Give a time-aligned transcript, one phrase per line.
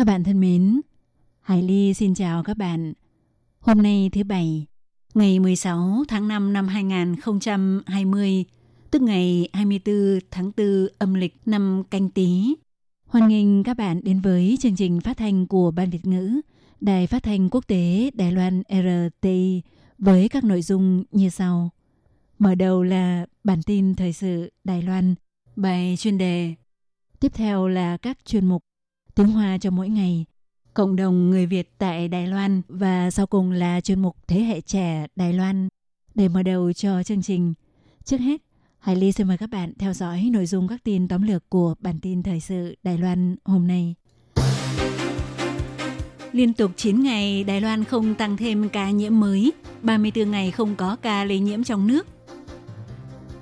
[0.00, 0.80] Các bạn thân mến,
[1.40, 2.92] Hải Ly xin chào các bạn.
[3.60, 4.66] Hôm nay thứ Bảy,
[5.14, 8.44] ngày 16 tháng 5 năm 2020,
[8.90, 12.54] tức ngày 24 tháng 4 âm lịch năm canh tí.
[13.06, 16.40] Hoan nghênh các bạn đến với chương trình phát thanh của Ban Việt ngữ,
[16.80, 19.62] Đài phát thanh quốc tế Đài Loan RTI
[19.98, 21.70] với các nội dung như sau.
[22.38, 25.14] Mở đầu là bản tin thời sự Đài Loan,
[25.56, 26.54] bài chuyên đề.
[27.20, 28.62] Tiếp theo là các chuyên mục
[29.20, 30.24] tiếng Hoa cho mỗi ngày,
[30.74, 34.60] cộng đồng người Việt tại Đài Loan và sau cùng là chuyên mục Thế hệ
[34.60, 35.68] trẻ Đài Loan.
[36.14, 37.54] Để mở đầu cho chương trình,
[38.04, 38.42] trước hết,
[38.78, 41.74] Hải Ly xin mời các bạn theo dõi nội dung các tin tóm lược của
[41.78, 43.94] bản tin thời sự Đài Loan hôm nay.
[46.32, 50.76] Liên tục 9 ngày, Đài Loan không tăng thêm ca nhiễm mới, 34 ngày không
[50.76, 52.06] có ca lây nhiễm trong nước.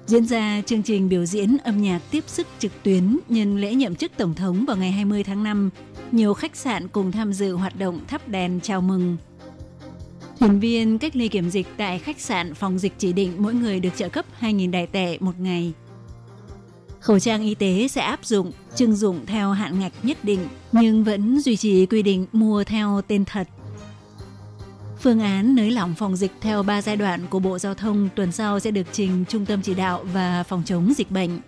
[0.09, 3.95] Diễn ra chương trình biểu diễn âm nhạc tiếp sức trực tuyến nhân lễ nhậm
[3.95, 5.71] chức Tổng thống vào ngày 20 tháng 5.
[6.13, 9.17] Nhiều khách sạn cùng tham dự hoạt động thắp đèn chào mừng.
[10.41, 13.81] Thuyền viên cách ly kiểm dịch tại khách sạn phòng dịch chỉ định mỗi người
[13.81, 15.73] được trợ cấp 2.000 đài tệ một ngày.
[17.01, 20.41] Khẩu trang y tế sẽ áp dụng, trưng dụng theo hạn ngạch nhất định,
[20.73, 23.49] nhưng vẫn duy trì quy định mua theo tên thật.
[25.01, 28.33] Phương án nới lỏng phòng dịch theo 3 giai đoạn của Bộ Giao thông tuần
[28.33, 31.41] sau sẽ được trình Trung tâm Chỉ đạo và Phòng chống dịch bệnh.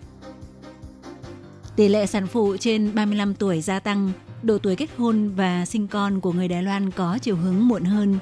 [1.75, 4.11] Tỷ lệ sản phụ trên 35 tuổi gia tăng,
[4.43, 7.83] độ tuổi kết hôn và sinh con của người Đài Loan có chiều hướng muộn
[7.83, 8.19] hơn.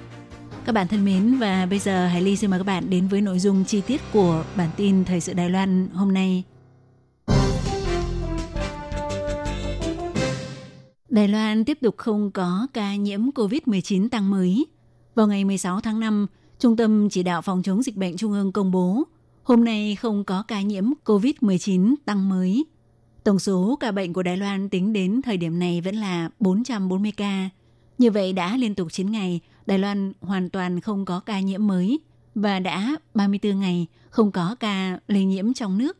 [0.66, 3.22] Các bạn thân mến và bây giờ Hải Ly xin mời các bạn đến với
[3.22, 6.44] nội dung chi tiết của bản tin Thời sự Đài Loan hôm nay.
[11.10, 14.66] Đài Loan tiếp tục không có ca nhiễm COVID-19 tăng mới.
[15.20, 16.28] Vào ngày 16 tháng 5,
[16.60, 19.04] Trung tâm Chỉ đạo Phòng chống dịch bệnh Trung ương công bố
[19.44, 22.66] hôm nay không có ca nhiễm COVID-19 tăng mới.
[23.24, 27.12] Tổng số ca bệnh của Đài Loan tính đến thời điểm này vẫn là 440
[27.18, 27.50] ca.
[27.98, 31.68] Như vậy đã liên tục 9 ngày, Đài Loan hoàn toàn không có ca nhiễm
[31.68, 32.00] mới
[32.36, 35.98] và đã 34 ngày không có ca lây nhiễm trong nước.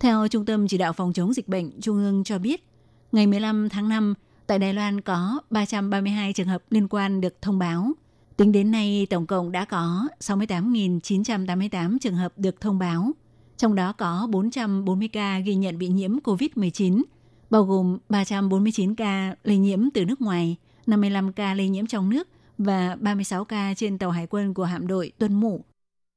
[0.00, 2.64] Theo Trung tâm Chỉ đạo Phòng chống dịch bệnh Trung ương cho biết,
[3.12, 4.14] ngày 15 tháng 5,
[4.46, 7.92] tại Đài Loan có 332 trường hợp liên quan được thông báo.
[8.36, 13.12] Tính đến nay, tổng cộng đã có 68.988 trường hợp được thông báo.
[13.56, 17.02] Trong đó có 440 ca ghi nhận bị nhiễm COVID-19,
[17.50, 20.56] bao gồm 349 ca lây nhiễm từ nước ngoài,
[20.86, 22.28] 55 ca lây nhiễm trong nước
[22.58, 25.64] và 36 ca trên tàu hải quân của hạm đội Tuân Mụ.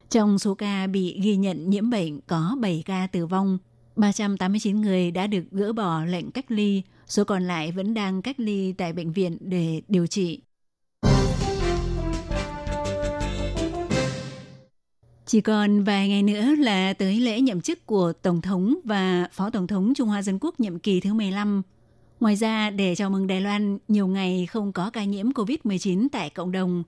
[0.09, 3.57] Trong số ca bị ghi nhận nhiễm bệnh có 7 ca tử vong,
[3.95, 8.39] 389 người đã được gỡ bỏ lệnh cách ly, số còn lại vẫn đang cách
[8.39, 10.41] ly tại bệnh viện để điều trị.
[15.27, 19.49] Chỉ còn vài ngày nữa là tới lễ nhậm chức của Tổng thống và Phó
[19.49, 21.61] Tổng thống Trung Hoa Dân Quốc nhiệm kỳ thứ 15.
[22.19, 26.29] Ngoài ra, để chào mừng Đài Loan nhiều ngày không có ca nhiễm COVID-19 tại
[26.29, 26.83] cộng đồng,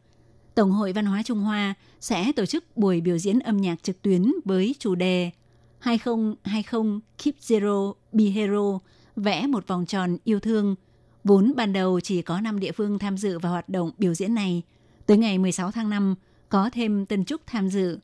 [0.55, 4.01] Tổng hội Văn hóa Trung Hoa sẽ tổ chức buổi biểu diễn âm nhạc trực
[4.01, 5.31] tuyến với chủ đề
[5.79, 8.79] 2020 Keep Zero Be Hero,
[9.15, 10.75] vẽ một vòng tròn yêu thương.
[11.23, 14.33] Vốn ban đầu chỉ có 5 địa phương tham dự vào hoạt động biểu diễn
[14.33, 14.61] này.
[15.05, 16.15] Tới ngày 16 tháng 5,
[16.49, 17.99] có thêm Tân Trúc tham dự.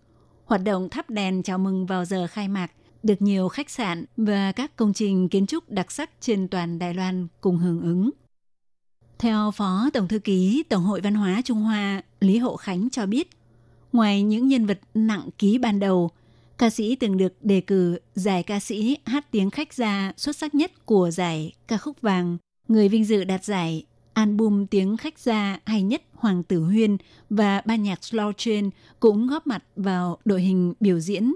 [0.45, 2.71] Hoạt động thắp đèn chào mừng vào giờ khai mạc
[3.03, 6.93] được nhiều khách sạn và các công trình kiến trúc đặc sắc trên toàn Đài
[6.93, 8.09] Loan cùng hưởng ứng.
[9.19, 13.05] Theo Phó Tổng Thư ký Tổng hội Văn hóa Trung Hoa Lý Hộ Khánh cho
[13.05, 13.29] biết,
[13.93, 16.09] ngoài những nhân vật nặng ký ban đầu,
[16.57, 20.55] ca sĩ từng được đề cử giải ca sĩ hát tiếng khách gia xuất sắc
[20.55, 25.59] nhất của giải ca khúc vàng, người vinh dự đạt giải album tiếng khách gia
[25.65, 26.97] hay nhất Hoàng Tử Huyên
[27.29, 28.69] và ban nhạc Slow Train
[28.99, 31.33] cũng góp mặt vào đội hình biểu diễn.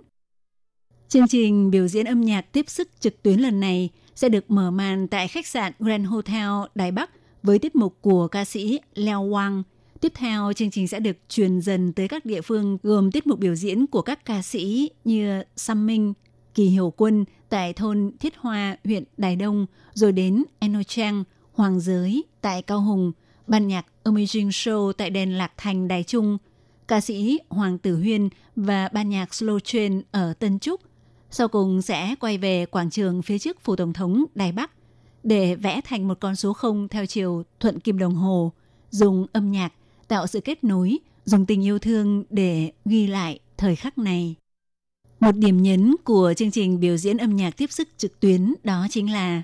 [1.07, 4.71] Chương trình biểu diễn âm nhạc tiếp sức trực tuyến lần này sẽ được mở
[4.71, 7.09] màn tại khách sạn Grand Hotel Đài Bắc
[7.43, 9.63] với tiết mục của ca sĩ Leo Wang.
[10.01, 13.39] Tiếp theo, chương trình sẽ được truyền dần tới các địa phương gồm tiết mục
[13.39, 16.13] biểu diễn của các ca sĩ như Sam Minh,
[16.53, 21.23] Kỳ Hiểu Quân tại thôn Thiết Hoa, huyện Đài Đông, rồi đến Eno Trang,
[21.59, 23.11] Hoàng Giới tại Cao Hùng,
[23.47, 26.37] ban nhạc Amazing Show tại đền Lạc Thành Đài Trung,
[26.87, 30.81] ca sĩ Hoàng Tử Huyên và ban nhạc Slow Train ở Tân Trúc.
[31.31, 34.71] Sau cùng sẽ quay về quảng trường phía trước phủ tổng thống Đài Bắc.
[35.23, 38.51] để vẽ thành một con số không theo chiều thuận kim đồng hồ,
[38.89, 39.73] dùng âm nhạc
[40.07, 44.35] tạo sự kết nối, dùng tình yêu thương để ghi lại thời khắc này.
[45.19, 48.87] Một điểm nhấn của chương trình biểu diễn âm nhạc tiếp sức trực tuyến đó
[48.89, 49.41] chính là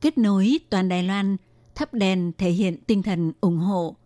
[0.00, 1.36] kết nối toàn Đài Loan,
[1.74, 3.96] thắp đèn thể hiện tinh thần ủng hộ.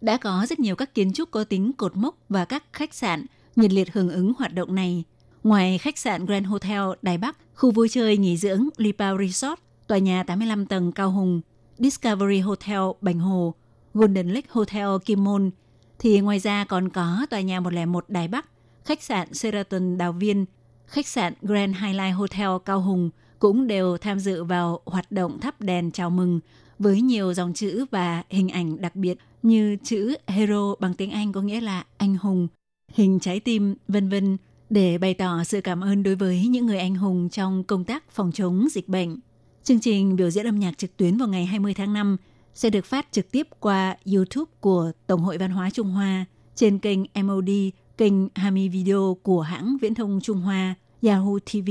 [0.00, 3.26] Đã có rất nhiều các kiến trúc có tính cột mốc và các khách sạn
[3.56, 5.04] nhiệt liệt hưởng ứng hoạt động này.
[5.44, 9.98] Ngoài khách sạn Grand Hotel Đài Bắc, khu vui chơi nghỉ dưỡng Lipao Resort, tòa
[9.98, 11.40] nhà 85 tầng Cao Hùng,
[11.78, 13.54] Discovery Hotel Bành Hồ,
[13.94, 15.50] Golden Lake Hotel Kim Môn,
[15.98, 18.46] thì ngoài ra còn có tòa nhà 101 Đài Bắc,
[18.84, 20.44] khách sạn Sheraton Đào Viên,
[20.86, 25.60] khách sạn Grand Highlight Hotel Cao Hùng cũng đều tham dự vào hoạt động thắp
[25.60, 26.40] đèn chào mừng
[26.80, 31.32] với nhiều dòng chữ và hình ảnh đặc biệt như chữ hero bằng tiếng Anh
[31.32, 32.48] có nghĩa là anh hùng,
[32.94, 34.36] hình trái tim, vân vân
[34.70, 38.10] để bày tỏ sự cảm ơn đối với những người anh hùng trong công tác
[38.10, 39.16] phòng chống dịch bệnh.
[39.64, 42.16] Chương trình biểu diễn âm nhạc trực tuyến vào ngày 20 tháng 5
[42.54, 46.24] sẽ được phát trực tiếp qua YouTube của Tổng hội Văn hóa Trung Hoa
[46.54, 47.50] trên kênh MOD,
[47.98, 51.70] kênh Hami Video của hãng viễn thông Trung Hoa, Yahoo TV,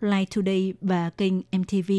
[0.00, 1.92] Live Today và kênh MTV.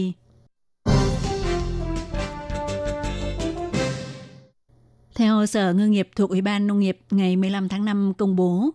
[5.22, 8.70] Theo Sở Ngư nghiệp thuộc Ủy ban Nông nghiệp ngày 15 tháng 5 công bố,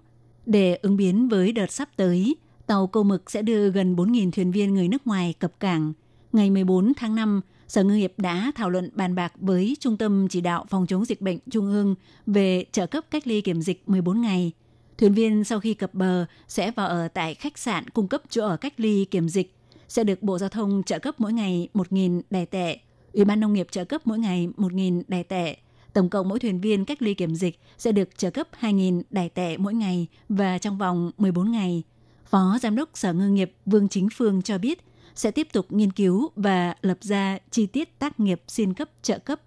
[0.46, 4.52] để ứng biến với đợt sắp tới, tàu câu mực sẽ đưa gần 4.000 thuyền
[4.52, 5.92] viên người nước ngoài cập cảng.
[6.32, 10.28] Ngày 14 tháng 5, Sở Ngư nghiệp đã thảo luận bàn bạc với Trung tâm
[10.28, 11.94] Chỉ đạo Phòng chống dịch bệnh Trung ương
[12.26, 14.52] về trợ cấp cách ly kiểm dịch 14 ngày.
[14.98, 18.46] Thuyền viên sau khi cập bờ sẽ vào ở tại khách sạn cung cấp chỗ
[18.46, 19.54] ở cách ly kiểm dịch,
[19.88, 22.78] sẽ được Bộ Giao thông trợ cấp mỗi ngày 1.000 đài tệ,
[23.12, 25.56] Ủy ban Nông nghiệp trợ cấp mỗi ngày 1.000 đài tệ.
[25.96, 29.28] Tổng cộng mỗi thuyền viên cách ly kiểm dịch sẽ được trợ cấp 2.000 đài
[29.28, 31.82] tệ mỗi ngày và trong vòng 14 ngày.
[32.24, 34.78] Phó Giám đốc Sở Ngư nghiệp Vương Chính Phương cho biết–
[35.16, 39.18] sẽ tiếp tục nghiên cứu và lập ra chi tiết tác nghiệp xin cấp trợ
[39.18, 39.40] cấp.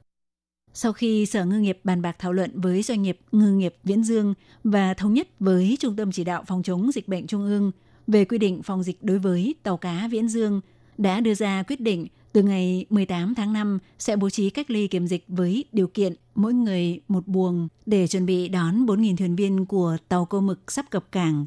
[0.74, 4.04] Sau khi Sở Ngư nghiệp bàn bạc thảo luận với doanh nghiệp ngư nghiệp Viễn
[4.04, 7.72] Dương và thống nhất với Trung tâm Chỉ đạo Phòng chống dịch bệnh Trung ương
[8.07, 10.62] về quy định phòng dịch đối với tàu cá Viễn Dương,
[10.98, 14.87] đã đưa ra quyết định từ ngày 18 tháng 5 sẽ bố trí cách ly
[14.87, 19.35] kiểm dịch với điều kiện mỗi người một buồng để chuẩn bị đón 4.000 thuyền
[19.35, 21.45] viên của tàu câu mực sắp cập cảng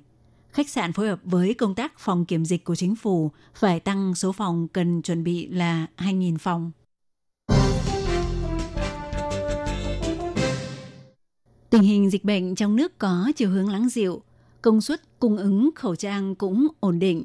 [0.53, 4.15] khách sạn phối hợp với công tác phòng kiểm dịch của chính phủ phải tăng
[4.15, 6.73] số phòng cần chuẩn bị là 2.000 phòng.
[11.71, 14.23] Tình hình dịch bệnh trong nước có chiều hướng lắng dịu,
[14.63, 17.25] công suất cung ứng khẩu trang cũng ổn định.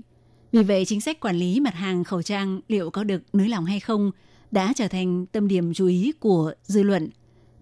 [0.58, 3.66] Vì vậy, chính sách quản lý mặt hàng khẩu trang liệu có được nới lỏng
[3.66, 4.12] hay không
[4.52, 7.10] đã trở thành tâm điểm chú ý của dư luận.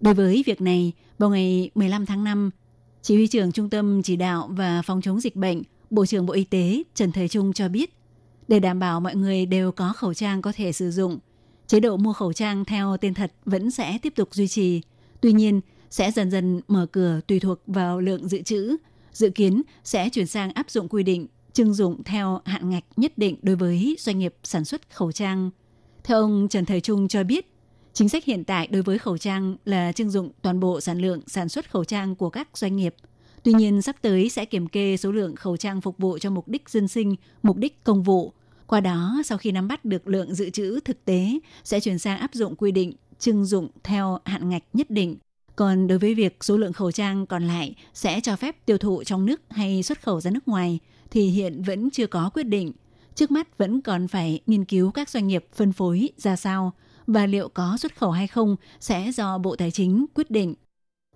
[0.02, 2.50] Đối với việc này, vào ngày 15 tháng 5,
[3.02, 6.34] chỉ huy trưởng Trung tâm Chỉ đạo và Phòng chống dịch bệnh, Bộ trưởng Bộ
[6.34, 7.94] Y tế Trần Thời Trung cho biết,
[8.48, 11.20] để đảm bảo mọi người đều có khẩu trang có thể sử dụng,
[11.68, 14.82] chế độ mua khẩu trang theo tên thật vẫn sẽ tiếp tục duy trì.
[15.22, 18.76] Tuy nhiên, sẽ dần dần mở cửa tùy thuộc vào lượng dự trữ.
[19.14, 23.18] Dự kiến sẽ chuyển sang áp dụng quy định trưng dụng theo hạn ngạch nhất
[23.18, 25.50] định đối với doanh nghiệp sản xuất khẩu trang.
[26.04, 27.52] Theo ông Trần Thời Trung cho biết,
[27.96, 31.22] Chính sách hiện tại đối với khẩu trang là trưng dụng toàn bộ sản lượng
[31.28, 32.96] sản xuất khẩu trang của các doanh nghiệp.
[33.44, 36.48] Tuy nhiên, sắp tới sẽ kiểm kê số lượng khẩu trang phục vụ cho mục
[36.48, 38.34] đích dân sinh, mục đích công vụ.
[38.68, 42.20] Qua đó, sau khi nắm bắt được lượng dự trữ thực tế, sẽ chuyển sang
[42.20, 45.18] áp dụng quy định trưng dụng theo hạn ngạch nhất định.
[45.56, 49.04] Còn đối với việc số lượng khẩu trang còn lại sẽ cho phép tiêu thụ
[49.04, 50.80] trong nước hay xuất khẩu ra nước ngoài,
[51.16, 52.72] thì hiện vẫn chưa có quyết định.
[53.16, 56.74] Trước mắt vẫn còn phải nghiên cứu các doanh nghiệp phân phối ra sao–
[57.08, 60.56] và liệu có xuất khẩu hay không sẽ do Bộ Tài chính quyết định.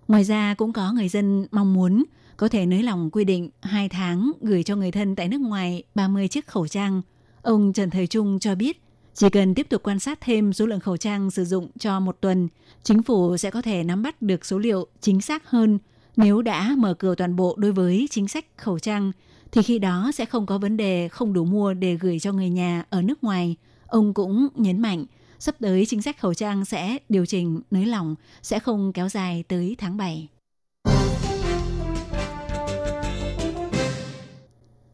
[0.08, 2.04] Ngoài ra cũng có người dân mong muốn
[2.36, 5.82] có thể nới lỏng quy định 2 tháng gửi cho người thân tại nước ngoài
[5.94, 7.02] 30 chiếc khẩu trang.
[7.42, 8.82] Ông Trần Thời Trung cho biết,
[9.14, 12.16] chỉ cần tiếp tục quan sát thêm số lượng khẩu trang sử dụng cho một
[12.20, 12.48] tuần,
[12.82, 15.78] chính phủ sẽ có thể nắm bắt được số liệu chính xác hơn.
[16.16, 19.12] Nếu đã mở cửa toàn bộ đối với chính sách khẩu trang,
[19.52, 22.50] thì khi đó sẽ không có vấn đề không đủ mua để gửi cho người
[22.50, 23.56] nhà ở nước ngoài.
[23.86, 25.04] Ông cũng nhấn mạnh
[25.38, 29.44] sắp tới chính sách khẩu trang sẽ điều chỉnh nới lỏng, sẽ không kéo dài
[29.48, 30.28] tới tháng 7.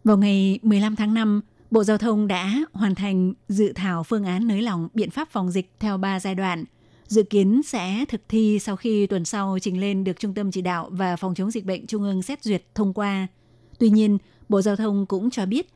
[0.04, 4.48] Vào ngày 15 tháng 5, Bộ Giao thông đã hoàn thành dự thảo phương án
[4.48, 6.64] nới lỏng biện pháp phòng dịch theo 3 giai đoạn.
[7.06, 10.62] Dự kiến sẽ thực thi sau khi tuần sau trình lên được Trung tâm Chỉ
[10.62, 13.26] đạo và Phòng chống dịch bệnh Trung ương xét duyệt thông qua.
[13.78, 15.68] Tuy nhiên, Bộ Giao thông cũng cho biết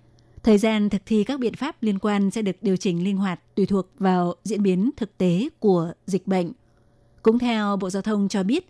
[0.43, 3.41] Thời gian thực thi các biện pháp liên quan sẽ được điều chỉnh linh hoạt
[3.55, 6.53] tùy thuộc vào diễn biến thực tế của dịch bệnh.
[7.23, 8.69] Cũng theo Bộ Giao thông cho biết,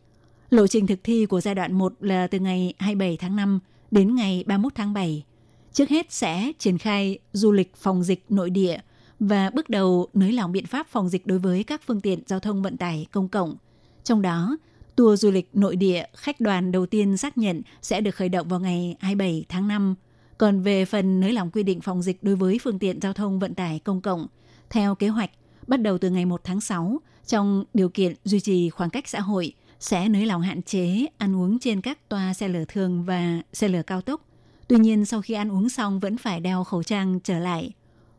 [0.51, 4.15] lộ trình thực thi của giai đoạn 1 là từ ngày 27 tháng 5 đến
[4.15, 5.25] ngày 31 tháng 7.
[5.73, 8.79] Trước hết sẽ triển khai du lịch phòng dịch nội địa
[9.21, 12.41] và bước đầu nới lỏng biện pháp phòng dịch đối với các phương tiện giao
[12.41, 13.57] thông vận tải công cộng.
[14.05, 14.57] Trong đó,
[14.97, 18.49] tour du lịch nội địa khách đoàn đầu tiên xác nhận sẽ được khởi động
[18.49, 19.95] vào ngày 27 tháng 5.
[20.39, 23.39] Còn về phần nới lỏng quy định phòng dịch đối với phương tiện giao thông
[23.39, 24.27] vận tải công cộng,
[24.71, 25.31] theo kế hoạch,
[25.67, 29.21] bắt đầu từ ngày 1 tháng 6, trong điều kiện duy trì khoảng cách xã
[29.21, 33.43] hội, sẽ nới lỏng hạn chế ăn uống trên các toa xe lửa thường và
[33.53, 34.27] xe lửa cao tốc.
[34.69, 37.73] Tuy nhiên, sau khi ăn uống xong vẫn phải đeo khẩu trang trở lại.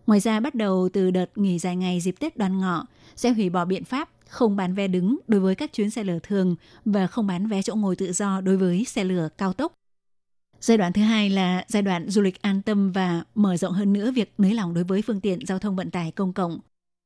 [0.08, 2.86] Ngoài ra, bắt đầu từ đợt nghỉ dài ngày dịp Tết Đoàn ngọ,
[3.16, 6.20] sẽ hủy bỏ biện pháp không bán vé đứng đối với các chuyến xe lửa
[6.24, 9.74] thường và không bán vé chỗ ngồi tự do đối với xe lửa cao tốc.
[10.60, 13.94] Giai đoạn thứ hai là giai đoạn du lịch an tâm và mở rộng hơn
[13.94, 16.60] nữa việc nới lỏng đối với phương tiện giao thông vận tải công cộng.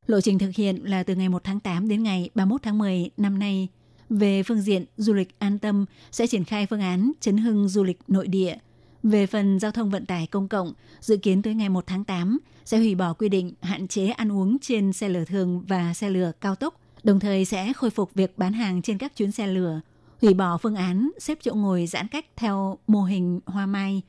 [0.07, 3.09] Lộ trình thực hiện là từ ngày 1 tháng 8 đến ngày 31 tháng 10
[3.17, 3.67] năm nay.
[4.09, 7.83] Về phương diện du lịch an tâm sẽ triển khai phương án chấn hưng du
[7.83, 8.57] lịch nội địa.
[9.03, 12.39] Về phần giao thông vận tải công cộng, dự kiến tới ngày 1 tháng 8
[12.65, 16.09] sẽ hủy bỏ quy định hạn chế ăn uống trên xe lửa thường và xe
[16.09, 19.47] lửa cao tốc, đồng thời sẽ khôi phục việc bán hàng trên các chuyến xe
[19.47, 19.81] lửa,
[20.21, 24.01] hủy bỏ phương án xếp chỗ ngồi giãn cách theo mô hình hoa mai,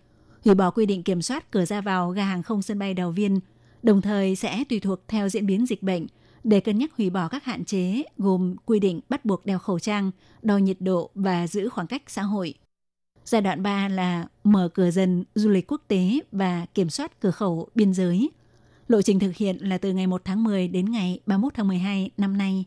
[0.45, 3.11] hủy bỏ quy định kiểm soát cửa ra vào ga hàng không sân bay Đào
[3.11, 3.41] Viên,
[3.83, 6.07] đồng thời sẽ tùy thuộc theo diễn biến dịch bệnh
[6.45, 9.79] để cân nhắc hủy bỏ các hạn chế gồm quy định bắt buộc đeo khẩu
[9.79, 10.11] trang,
[10.43, 12.55] đo nhiệt độ và giữ khoảng cách xã hội.
[13.25, 17.31] Giai đoạn 3 là mở cửa dần du lịch quốc tế và kiểm soát cửa
[17.31, 18.31] khẩu biên giới.
[18.89, 22.11] Lộ trình thực hiện là từ ngày 1 tháng 10 đến ngày 31 tháng 12
[22.17, 22.65] năm nay.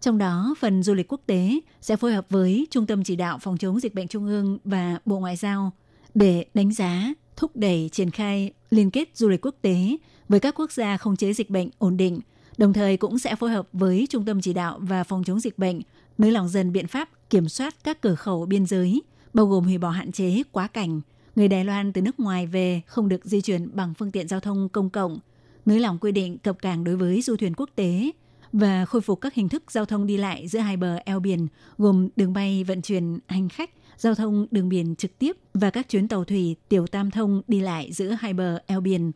[0.00, 3.38] Trong đó, phần du lịch quốc tế sẽ phối hợp với Trung tâm Chỉ đạo
[3.38, 5.72] Phòng chống dịch bệnh Trung ương và Bộ Ngoại giao
[6.14, 9.96] để đánh giá, thúc đẩy triển khai liên kết du lịch quốc tế
[10.28, 12.20] với các quốc gia không chế dịch bệnh ổn định,
[12.58, 15.58] đồng thời cũng sẽ phối hợp với Trung tâm Chỉ đạo và Phòng chống dịch
[15.58, 15.80] bệnh
[16.18, 19.02] nới lỏng dần biện pháp kiểm soát các cửa khẩu biên giới,
[19.34, 21.00] bao gồm hủy bỏ hạn chế quá cảnh,
[21.36, 24.40] người Đài Loan từ nước ngoài về không được di chuyển bằng phương tiện giao
[24.40, 25.18] thông công cộng,
[25.66, 28.10] nới lỏng quy định cập cảng đối với du thuyền quốc tế
[28.52, 31.46] và khôi phục các hình thức giao thông đi lại giữa hai bờ eo biển
[31.78, 35.88] gồm đường bay vận chuyển hành khách, giao thông đường biển trực tiếp và các
[35.88, 39.12] chuyến tàu thủy tiểu tam thông đi lại giữa hai bờ eo biển.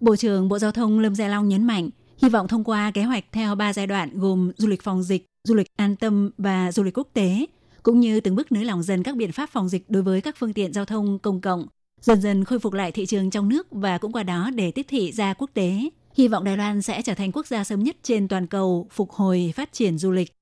[0.00, 1.90] Bộ trưởng Bộ Giao thông Lâm Gia Long nhấn mạnh,
[2.22, 5.26] hy vọng thông qua kế hoạch theo 3 giai đoạn gồm du lịch phòng dịch,
[5.44, 7.46] du lịch an tâm và du lịch quốc tế,
[7.82, 10.36] cũng như từng bước nới lỏng dần các biện pháp phòng dịch đối với các
[10.38, 11.66] phương tiện giao thông công cộng,
[12.00, 14.86] dần dần khôi phục lại thị trường trong nước và cũng qua đó để tiếp
[14.88, 15.88] thị ra quốc tế.
[16.16, 19.10] Hy vọng Đài Loan sẽ trở thành quốc gia sớm nhất trên toàn cầu phục
[19.10, 20.32] hồi phát triển du lịch.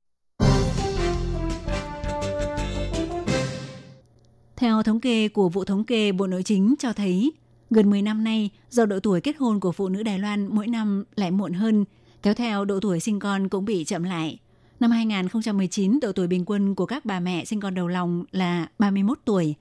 [4.57, 7.33] Theo thống kê của vụ thống kê Bộ Nội chính cho thấy,
[7.71, 10.67] gần 10 năm nay, do độ tuổi kết hôn của phụ nữ Đài Loan mỗi
[10.67, 11.85] năm lại muộn hơn,
[12.23, 14.39] kéo theo độ tuổi sinh con cũng bị chậm lại.
[14.81, 18.69] Năm 2019, độ tuổi bình quân của các bà mẹ sinh con đầu lòng là
[18.79, 19.55] 31 tuổi,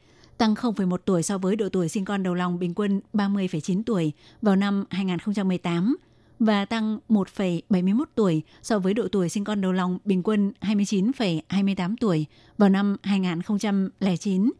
[0.43, 4.11] tăng 0,1 tuổi so với độ tuổi sinh con đầu lòng bình quân 30,9 tuổi
[4.41, 5.97] vào năm 2018
[6.39, 11.95] và tăng 1,71 tuổi so với độ tuổi sinh con đầu lòng bình quân 29,28
[11.99, 12.25] tuổi
[12.57, 14.51] vào năm 2009.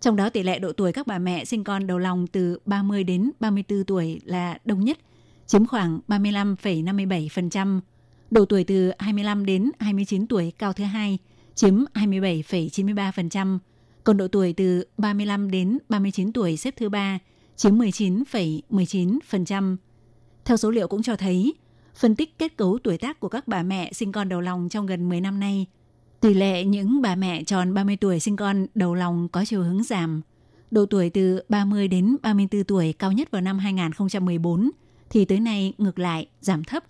[0.00, 3.04] Trong đó tỷ lệ độ tuổi các bà mẹ sinh con đầu lòng từ 30
[3.04, 4.98] đến 34 tuổi là đông nhất,
[5.46, 7.80] chiếm khoảng 35,57%.
[8.30, 11.18] Độ tuổi từ 25 đến 29 tuổi cao thứ hai,
[11.54, 13.58] chiếm 27,93%.
[14.04, 17.18] Còn độ tuổi từ 35 đến 39 tuổi xếp thứ ba,
[17.56, 19.76] chiếm 19,19%.
[20.44, 21.54] Theo số liệu cũng cho thấy,
[21.94, 24.86] phân tích kết cấu tuổi tác của các bà mẹ sinh con đầu lòng trong
[24.86, 25.66] gần 10 năm nay,
[26.20, 29.82] tỷ lệ những bà mẹ tròn 30 tuổi sinh con đầu lòng có chiều hướng
[29.82, 30.20] giảm.
[30.70, 34.70] Độ tuổi từ 30 đến 34 tuổi cao nhất vào năm 2014,
[35.10, 36.84] thì tới nay ngược lại giảm thấp.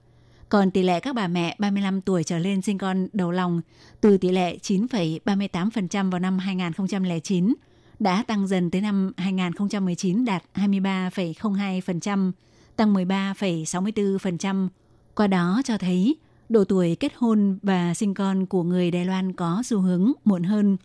[0.52, 3.60] Còn tỷ lệ các bà mẹ 35 tuổi trở lên sinh con đầu lòng
[4.00, 7.54] từ tỷ lệ 9,38% vào năm 2009
[7.98, 12.32] đã tăng dần tới năm 2019 đạt 23,02%,
[12.76, 14.68] tăng 13,64%.
[15.14, 16.16] Qua đó cho thấy
[16.48, 20.42] độ tuổi kết hôn và sinh con của người Đài Loan có xu hướng muộn
[20.42, 20.76] hơn.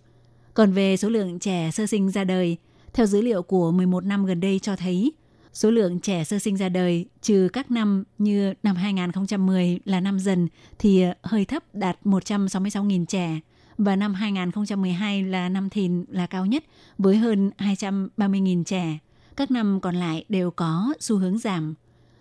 [0.53, 2.57] Còn về số lượng trẻ sơ sinh ra đời,
[2.93, 5.11] theo dữ liệu của 11 năm gần đây cho thấy,
[5.57, 10.19] số lượng trẻ sơ sinh ra đời trừ các năm như năm 2010 là năm
[10.19, 10.47] dần
[10.79, 13.39] thì ờ, hơi thấp đạt 166.000 trẻ
[13.77, 16.63] và năm 2012 là năm thìn là cao nhất
[16.97, 18.99] với hơn 230.000 trẻ.
[19.35, 21.73] Các năm còn lại đều có xu hướng giảm.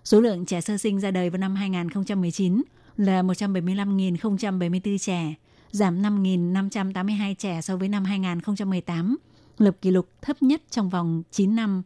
[0.05, 2.63] Số lượng trẻ sơ sinh ra đời vào năm 2019
[2.97, 5.35] là 175.074 trẻ,
[5.71, 9.17] giảm 5.582 trẻ so với năm 2018,
[9.59, 11.83] lập kỷ lục thấp nhất trong vòng 9 năm.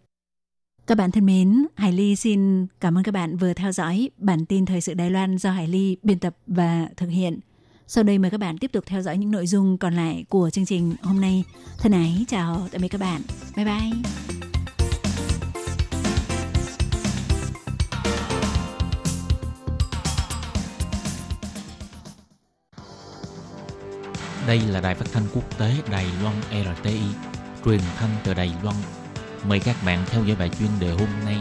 [0.87, 4.47] Các bạn thân mến, Hải Ly xin cảm ơn các bạn vừa theo dõi bản
[4.47, 7.41] tin thời sự Đài Loan do Hải Ly biên tập và thực hiện.
[7.87, 10.51] Sau đây mời các bạn tiếp tục theo dõi những nội dung còn lại của
[10.51, 11.45] chương trình hôm nay.
[11.79, 13.23] Thân ái chào tạm biệt các bạn.
[13.57, 13.91] Bye bye.
[24.47, 27.01] Đây là đài phát thanh quốc tế Đài Loan RTI,
[27.65, 28.77] truyền thanh từ Đài Loan,
[29.49, 31.37] Mời các bạn theo dõi bài chuyên đề hôm nay.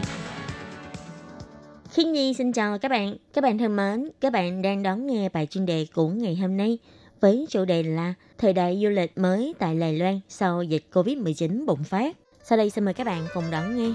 [1.91, 3.15] Khiết Nhi xin chào các bạn.
[3.33, 6.57] Các bạn thân mến, các bạn đang đón nghe bài chuyên đề của ngày hôm
[6.57, 6.77] nay
[7.21, 11.65] với chủ đề là Thời đại du lịch mới tại Đài Loan sau dịch Covid-19
[11.65, 12.17] bùng phát.
[12.43, 13.89] Sau đây xin mời các bạn cùng đón nghe.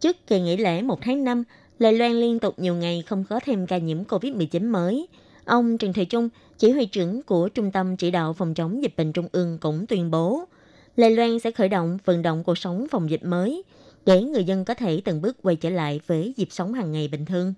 [0.00, 1.44] Trước kỳ nghỉ lễ 1 tháng 5,
[1.78, 5.06] Đài Loan liên tục nhiều ngày không có thêm ca nhiễm COVID-19 mới.
[5.44, 8.96] Ông Trần Thị Trung, chỉ huy trưởng của Trung tâm Chỉ đạo Phòng chống dịch
[8.96, 10.44] bệnh Trung ương cũng tuyên bố,
[10.96, 13.62] Lê Loan sẽ khởi động vận động cuộc sống phòng dịch mới
[14.06, 17.08] để người dân có thể từng bước quay trở lại với dịp sống hàng ngày
[17.08, 17.54] bình thường.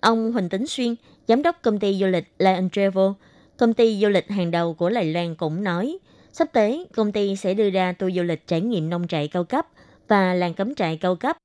[0.00, 0.94] Ông Huỳnh Tấn Xuyên,
[1.28, 3.08] giám đốc công ty du lịch Lion Travel,
[3.56, 5.98] công ty du lịch hàng đầu của Đài Loan cũng nói,
[6.32, 9.44] sắp tới công ty sẽ đưa ra tour du lịch trải nghiệm nông trại cao
[9.44, 9.66] cấp
[10.08, 11.36] và làng cắm trại cao cấp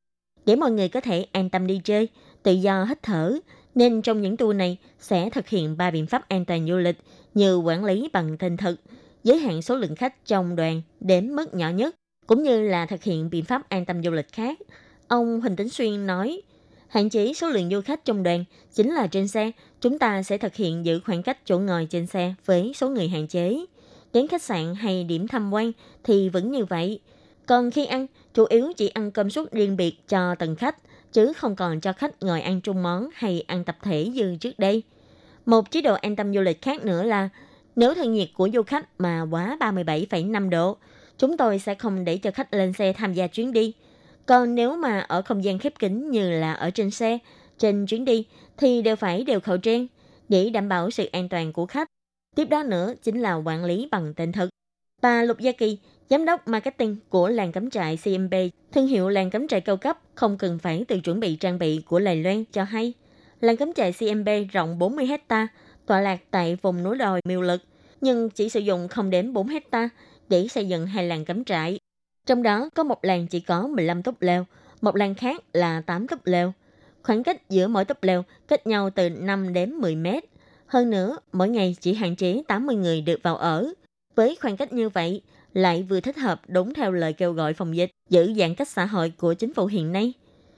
[0.45, 2.07] để mọi người có thể an tâm đi chơi,
[2.43, 3.37] tự do hít thở.
[3.75, 6.97] Nên trong những tour này sẽ thực hiện ba biện pháp an toàn du lịch
[7.33, 8.75] như quản lý bằng tên thực,
[9.23, 11.95] giới hạn số lượng khách trong đoàn đến mức nhỏ nhất,
[12.27, 14.59] cũng như là thực hiện biện pháp an tâm du lịch khác.
[15.07, 16.41] Ông Huỳnh Tấn Xuyên nói,
[16.87, 20.37] hạn chế số lượng du khách trong đoàn chính là trên xe, chúng ta sẽ
[20.37, 23.65] thực hiện giữ khoảng cách chỗ ngồi trên xe với số người hạn chế.
[24.13, 25.71] Đến khách sạn hay điểm tham quan
[26.03, 26.99] thì vẫn như vậy.
[27.45, 30.77] Còn khi ăn, chủ yếu chỉ ăn cơm suất riêng biệt cho từng khách,
[31.13, 34.59] chứ không còn cho khách ngồi ăn chung món hay ăn tập thể như trước
[34.59, 34.83] đây.
[35.45, 37.29] Một chế độ an tâm du lịch khác nữa là
[37.79, 40.77] nếu thân nhiệt của du khách mà quá 37,5 độ,
[41.17, 43.73] chúng tôi sẽ không để cho khách lên xe tham gia chuyến đi.
[44.25, 47.17] Còn nếu mà ở không gian khép kín như là ở trên xe,
[47.57, 48.25] trên chuyến đi
[48.57, 49.87] thì đều phải đeo khẩu trang
[50.29, 51.87] để đảm bảo sự an toàn của khách.
[52.35, 54.49] Tiếp đó nữa chính là quản lý bằng tên thật.
[55.01, 55.77] Bà Lục Gia Kỳ,
[56.09, 58.33] giám đốc marketing của làng cắm trại CMB,
[58.71, 61.81] thương hiệu làng cắm trại cao cấp không cần phải tự chuẩn bị trang bị
[61.85, 62.93] của Lài Loan cho hay.
[63.41, 65.47] Làng cắm trại CMB rộng 40 hecta,
[65.85, 67.61] tọa lạc tại vùng núi đồi Miêu Lực,
[68.01, 69.89] nhưng chỉ sử dụng không đến 4 hecta
[70.29, 71.79] để xây dựng hai làng cắm trại.
[72.25, 74.45] Trong đó có một làng chỉ có 15 túp lều,
[74.81, 76.53] một làng khác là 8 túp lều,
[77.03, 80.23] Khoảng cách giữa mỗi túp lều cách nhau từ 5 đến 10 mét.
[80.67, 83.73] Hơn nữa, mỗi ngày chỉ hạn chế 80 người được vào ở.
[84.15, 85.21] Với khoảng cách như vậy,
[85.53, 88.85] lại vừa thích hợp đúng theo lời kêu gọi phòng dịch, giữ giãn cách xã
[88.85, 90.13] hội của chính phủ hiện nay.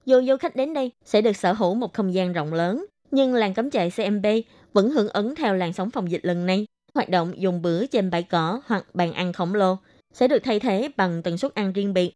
[0.06, 3.34] Dù du khách đến đây sẽ được sở hữu một không gian rộng lớn, nhưng
[3.34, 4.26] làng cắm trại CMB
[4.74, 6.66] vẫn hưởng ứng theo làn sóng phòng dịch lần này.
[6.94, 9.78] Hoạt động dùng bữa trên bãi cỏ hoặc bàn ăn khổng lồ
[10.14, 12.14] sẽ được thay thế bằng tần suất ăn riêng biệt.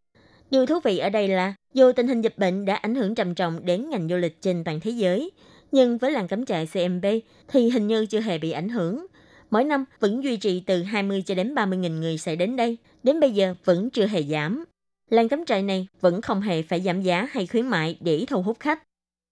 [0.51, 3.35] Điều thú vị ở đây là, dù tình hình dịch bệnh đã ảnh hưởng trầm
[3.35, 5.31] trọng đến ngành du lịch trên toàn thế giới,
[5.71, 7.05] nhưng với làng cắm trại CMB
[7.47, 9.05] thì hình như chưa hề bị ảnh hưởng.
[9.51, 12.77] Mỗi năm vẫn duy trì từ 20 cho đến 30 nghìn người sẽ đến đây,
[13.03, 14.63] đến bây giờ vẫn chưa hề giảm.
[15.09, 18.41] Làng cắm trại này vẫn không hề phải giảm giá hay khuyến mại để thu
[18.41, 18.83] hút khách.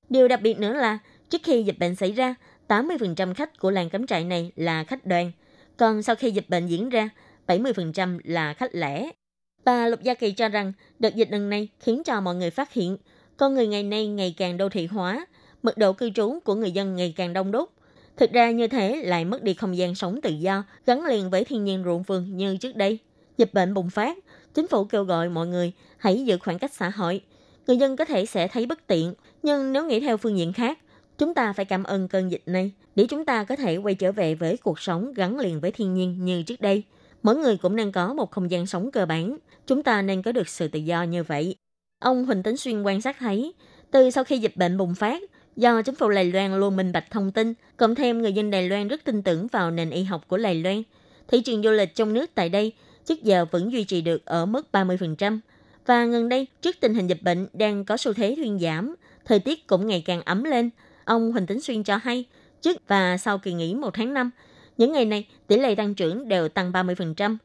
[0.10, 2.36] Điều đặc biệt nữa là, trước khi dịch bệnh xảy ra,
[2.67, 5.32] 80% khách của làng cắm trại này là khách đoàn,
[5.78, 7.10] còn sau khi dịch bệnh diễn ra,
[7.47, 9.10] 70% là khách lẻ.
[9.65, 12.73] Bà Lục Gia Kỳ cho rằng đợt dịch lần này khiến cho mọi người phát
[12.73, 12.97] hiện
[13.38, 15.26] con người ngày nay ngày càng đô thị hóa,
[15.63, 17.69] mật độ cư trú của người dân ngày càng đông đúc.
[18.17, 21.43] Thực ra như thế lại mất đi không gian sống tự do, gắn liền với
[21.43, 22.99] thiên nhiên ruộng vườn như trước đây.
[23.38, 24.17] Dịch bệnh bùng phát,
[24.54, 27.21] chính phủ kêu gọi mọi người hãy giữ khoảng cách xã hội.
[27.67, 30.80] Người dân có thể sẽ thấy bất tiện, nhưng nếu nghĩ theo phương diện khác,
[31.17, 34.12] chúng ta phải cảm ơn cơn dịch này để chúng ta có thể quay trở
[34.12, 36.84] về với cuộc sống gắn liền với thiên nhiên như trước đây.
[37.23, 39.38] Mỗi người cũng nên có một không gian sống cơ bản.
[39.67, 41.56] Chúng ta nên có được sự tự do như vậy.
[41.99, 43.54] Ông Huỳnh Tấn Xuyên quan sát thấy,
[43.91, 45.21] từ sau khi dịch bệnh bùng phát,
[45.56, 48.69] do chính phủ Đài Loan luôn minh bạch thông tin, cộng thêm người dân Đài
[48.69, 50.84] Loan rất tin tưởng vào nền y học của Đài Loan,
[51.28, 52.73] thị trường du lịch trong nước tại đây
[53.06, 55.39] trước giờ vẫn duy trì được ở mức 30%.
[55.86, 58.95] Và gần đây, trước tình hình dịch bệnh đang có xu thế thuyên giảm,
[59.26, 60.69] thời tiết cũng ngày càng ấm lên,
[61.05, 62.25] ông Huỳnh Tấn Xuyên cho hay,
[62.61, 64.31] trước và sau kỳ nghỉ một tháng năm,
[64.77, 67.37] những ngày này tỷ lệ tăng trưởng đều tăng 30%,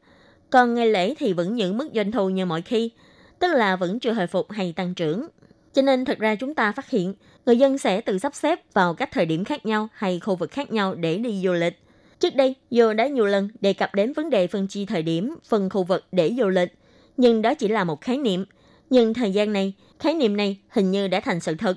[0.49, 2.91] còn ngày lễ thì vẫn giữ mức doanh thu như mọi khi,
[3.39, 5.27] tức là vẫn chưa hồi phục hay tăng trưởng.
[5.73, 7.13] Cho nên thật ra chúng ta phát hiện,
[7.45, 10.51] người dân sẽ tự sắp xếp vào các thời điểm khác nhau hay khu vực
[10.51, 11.79] khác nhau để đi du lịch.
[12.19, 15.35] Trước đây, dù đã nhiều lần đề cập đến vấn đề phân chia thời điểm,
[15.49, 16.73] phân khu vực để du lịch,
[17.17, 18.45] nhưng đó chỉ là một khái niệm.
[18.89, 21.75] Nhưng thời gian này, khái niệm này hình như đã thành sự thật.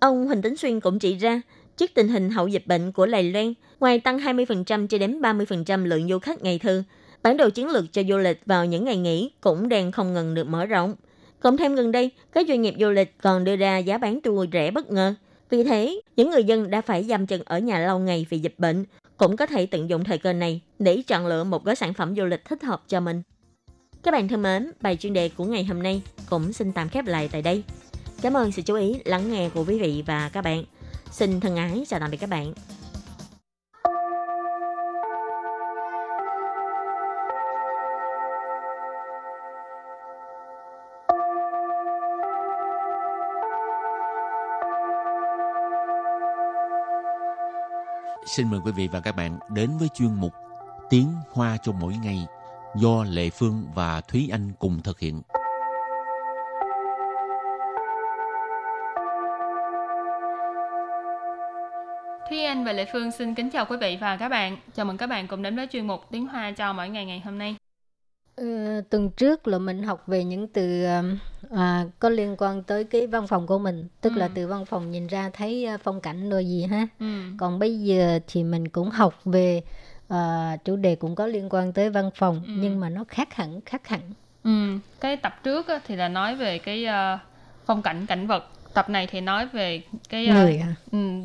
[0.00, 1.40] Ông Huỳnh Tấn Xuyên cũng chỉ ra,
[1.76, 5.84] trước tình hình hậu dịch bệnh của Lài Loan, ngoài tăng 20% cho đến 30%
[5.84, 6.84] lượng du khách ngày thường,
[7.22, 10.34] bản đồ chiến lược cho du lịch vào những ngày nghỉ cũng đang không ngừng
[10.34, 10.94] được mở rộng.
[11.40, 14.48] Cộng thêm gần đây, các doanh nghiệp du lịch còn đưa ra giá bán tour
[14.52, 15.14] rẻ bất ngờ.
[15.50, 18.54] Vì thế, những người dân đã phải giam chân ở nhà lâu ngày vì dịch
[18.58, 18.84] bệnh
[19.16, 22.14] cũng có thể tận dụng thời cơ này để chọn lựa một gói sản phẩm
[22.16, 23.22] du lịch thích hợp cho mình.
[24.02, 27.06] Các bạn thân mến, bài chuyên đề của ngày hôm nay cũng xin tạm khép
[27.06, 27.62] lại tại đây.
[28.22, 30.64] Cảm ơn sự chú ý, lắng nghe của quý vị và các bạn.
[31.10, 32.52] Xin thân ái chào tạm biệt các bạn.
[48.26, 50.32] Xin mời quý vị và các bạn đến với chuyên mục
[50.90, 52.26] Tiếng Hoa cho mỗi ngày
[52.76, 55.22] do Lệ Phương và Thúy Anh cùng thực hiện.
[62.48, 64.56] Anh và Lệ Phương xin kính chào quý vị và các bạn.
[64.74, 67.20] Chào mừng các bạn cùng đến với chuyên mục Tiếng Hoa cho mỗi ngày ngày
[67.24, 67.56] hôm nay.
[68.36, 70.84] Ừ, tuần trước là mình học về những từ
[71.50, 74.18] à, có liên quan tới cái văn phòng của mình tức ừ.
[74.18, 77.06] là từ văn phòng nhìn ra thấy à, phong cảnh rồi gì ha ừ.
[77.38, 79.62] còn bây giờ thì mình cũng học về
[80.08, 82.52] à, chủ đề cũng có liên quan tới văn phòng ừ.
[82.56, 84.00] nhưng mà nó khác hẳn khác hẳn
[84.44, 84.78] ừ.
[85.00, 87.20] cái tập trước thì là nói về cái uh,
[87.66, 90.74] phong cảnh cảnh vật tập này thì nói về cái ờ, Người à?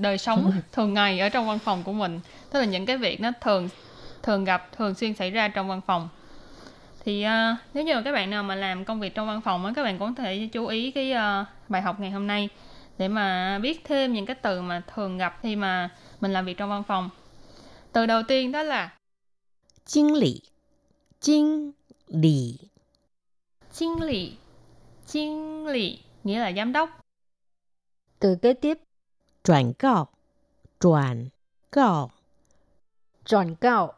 [0.01, 2.19] đời sống thường ngày ở trong văn phòng của mình.
[2.51, 3.69] Tức là những cái việc nó thường
[4.23, 6.09] thường gặp thường xuyên xảy ra trong văn phòng.
[7.05, 9.73] Thì uh, nếu như các bạn nào mà làm công việc trong văn phòng á
[9.75, 12.49] các bạn cũng có thể chú ý cái uh, bài học ngày hôm nay
[12.97, 15.89] để mà biết thêm những cái từ mà thường gặp khi mà
[16.21, 17.09] mình làm việc trong văn phòng.
[17.91, 18.89] Từ đầu tiên đó là
[19.85, 20.41] Chính lý
[21.21, 21.71] Chính
[22.07, 22.57] lý
[23.73, 24.33] Chính lý
[25.07, 27.02] Chính lý nghĩa là giám đốc.
[28.23, 28.77] Từ kế tiếp.
[29.43, 30.07] Chuẩn cao.
[30.79, 31.29] Chuẩn
[31.71, 32.11] cao.
[33.29, 33.93] Chuẩn cao.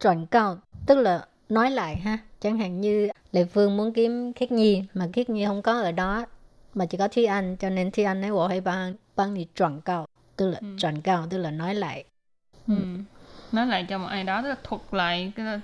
[0.00, 0.58] Chuẩn cao.
[0.86, 2.18] Tức là nói lại ha.
[2.40, 5.92] Chẳng hạn như Lệ Phương muốn kiếm Khiết Nhi mà Khiết Nhi không có ở
[5.92, 6.26] đó
[6.74, 9.44] mà chỉ có Thi Anh cho nên Thi Anh ấy bỏ hay bằng bằng thì
[9.56, 10.06] chuẩn cao.
[10.36, 10.88] Tức là ừ.
[11.04, 12.04] cao tức là nói lại.
[12.66, 12.74] Ừ.
[12.76, 12.84] ừ.
[13.52, 15.60] Nói lại cho một ai đó tức là thuật lại cái,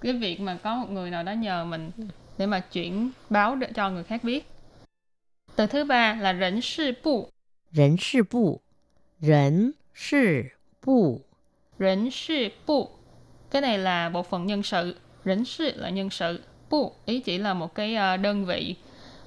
[0.00, 1.90] cái việc mà có một người nào đó nhờ mình
[2.38, 4.50] để mà chuyển báo để cho người khác biết.
[5.56, 7.30] Từ thứ ba là rảnh sư bu.
[7.72, 8.62] 人事部,
[9.20, 11.22] 人事部,
[11.78, 12.90] 人事部,
[13.50, 16.40] cái này là bộ phận nhân sự Rỉnh sự là nhân sự.
[16.70, 18.74] Bu ý chỉ là một cái ờ, đơn vị.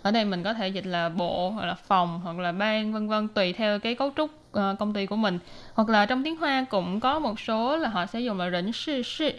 [0.01, 3.07] Ở đây mình có thể dịch là bộ hoặc là phòng hoặc là ban vân
[3.07, 5.39] vân tùy theo cái cấu trúc ờ, công ty của mình.
[5.73, 8.73] Hoặc là trong tiếng Hoa cũng có một số là họ sẽ dùng là rỉnh
[8.73, 9.31] sự sự.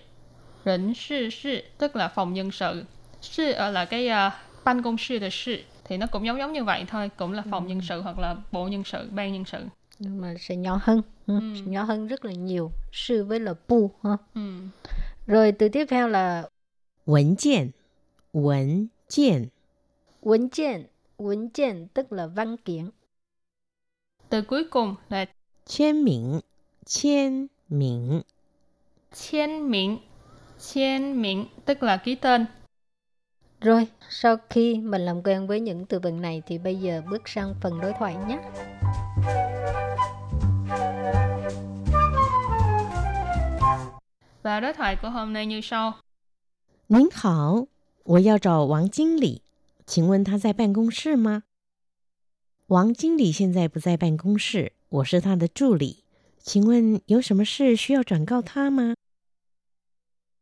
[0.65, 2.85] Rỉnh sự sự tức là phòng nhân sự.
[3.21, 4.33] Sự ờ, là cái uh,
[4.65, 7.66] ban công sư sự thì nó cũng giống giống như vậy thôi, cũng là phòng
[7.66, 7.70] ừ.
[7.70, 9.66] nhân sự hoặc là bộ nhân sự, ban nhân sự.
[10.00, 11.40] Nhưng mà sẽ nhỏ hơn, ừ.
[11.40, 11.62] ừ.
[11.66, 12.72] nhỏ hơn rất là nhiều.
[12.92, 14.18] Sư với là bu ha.
[14.36, 14.62] Ừ.
[15.28, 16.44] Rồi từ tiếp theo là
[17.06, 17.72] 文件,
[18.34, 19.50] 文件,
[20.22, 20.88] 文kiện,
[21.18, 22.90] 文kiện tức là văn kiện.
[24.30, 25.26] Từ cuối cùng là
[25.66, 26.42] 签名,
[26.86, 28.22] 签名.
[29.12, 30.00] 签名,
[30.60, 32.46] 签名 tức là ký tên.
[33.64, 37.30] Rồi, sau khi mình làm quen với những từ vựng này thì bây giờ bước
[37.30, 38.40] sang phần đối thoại nhé.
[44.44, 45.94] Và đối thoại của hôm nay như sau.
[46.88, 47.68] 您好，
[48.04, 49.42] 我要找王经理，
[49.86, 51.44] 请问他在办公室吗？
[52.68, 56.04] 王经理现在不在办公室，我是他的助理，
[56.40, 58.96] 请问有什么事需要转告他吗？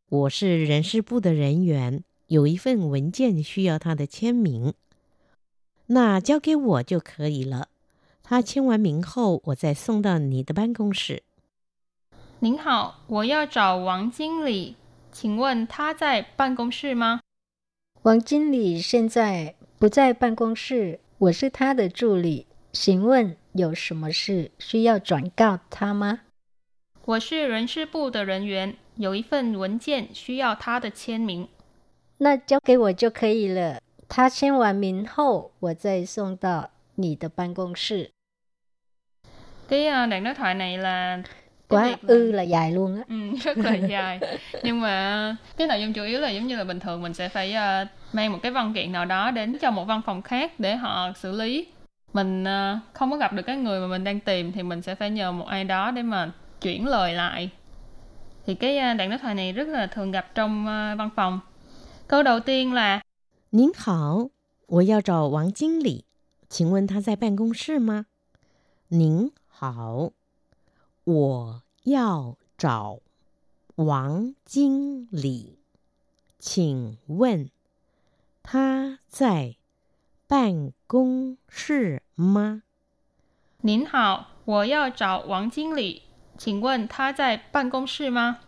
[0.08, 4.73] 我是人事部的人员， 有一份文件需要他的签名，
[5.85, 7.67] 那交给我就可以了。
[8.23, 11.21] 他签完名后，我再送到你的办公室。
[12.39, 14.75] 您好，我要找王经理，
[15.11, 17.19] 请问他在办公室吗？
[18.01, 26.21] 王经理现在不在办公室，我是他的助理，请问有什么事需要转告他吗？
[27.05, 31.47] 我是人事部的人员，有一份文件需要他的签名，
[32.22, 33.80] 那交给我就可以了。
[34.08, 38.12] 他签完名后，我再送到你的办公室。
[39.68, 41.22] Cái đoạn đối thoại này là
[41.68, 44.20] quá ư là dài luôn á ừ, rất là dài
[44.62, 47.28] nhưng mà cái nội dung chủ yếu là giống như là bình thường mình sẽ
[47.28, 50.60] phải uh, mang một cái văn kiện nào đó đến cho một văn phòng khác
[50.60, 51.66] để họ xử lý
[52.12, 54.94] mình uh, không có gặp được cái người mà mình đang tìm thì mình sẽ
[54.94, 57.50] phải nhờ một ai đó để mà chuyển lời lại
[58.46, 61.40] thì cái uh, đoạn đối thoại này rất là thường gặp trong uh, văn phòng
[62.12, 63.02] câu đầu tiên là
[63.50, 64.30] 您好，
[64.66, 66.04] 我要找王经理，
[66.48, 68.06] 请问他在办公室吗？
[68.88, 70.12] 您好，
[71.04, 73.00] 我要找
[73.76, 75.58] 王经理，
[76.38, 77.50] 请问
[78.42, 79.56] 他在
[80.26, 82.62] 办公室吗？
[83.62, 86.02] 您好，我要找王经理，
[86.36, 88.40] 请问他在办公室吗？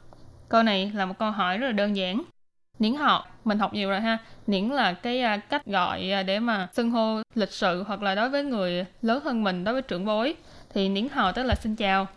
[0.48, 2.24] Câu này là một câu hỏi rất là đơn giản.
[2.79, 4.17] Niễn họ, mình học nhiều rồi ha.
[4.47, 8.15] Niễn là cái à, cách gọi à, để mà xưng hô lịch sự hoặc là
[8.15, 10.35] đối với người lớn hơn mình, đối với trưởng bối.
[10.73, 12.07] Thì niễn họ tức là xin chào.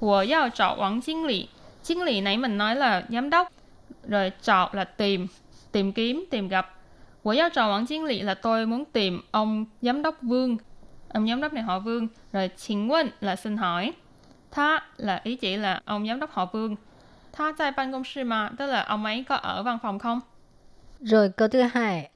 [0.00, 1.48] Wo giao trọ Wang Chính Lị.
[1.84, 3.48] chiến Lị nãy mình nói là giám đốc.
[4.08, 5.26] Rồi trọ là tìm,
[5.72, 6.74] tìm kiếm, tìm gặp.
[7.24, 10.56] Wo giao trọ Wang Chính Lị là tôi muốn tìm ông giám đốc Vương.
[11.08, 12.08] Ông giám đốc này họ Vương.
[12.32, 13.92] Rồi chính quân là xin hỏi.
[14.50, 16.76] Tha là ý chỉ là ông giám đốc họ Vương.
[17.31, 20.21] Tha tại ban công sư mà, tức là ông ấy có ở văn phòng không?
[21.01, 22.11] Rồi câu thứ hai.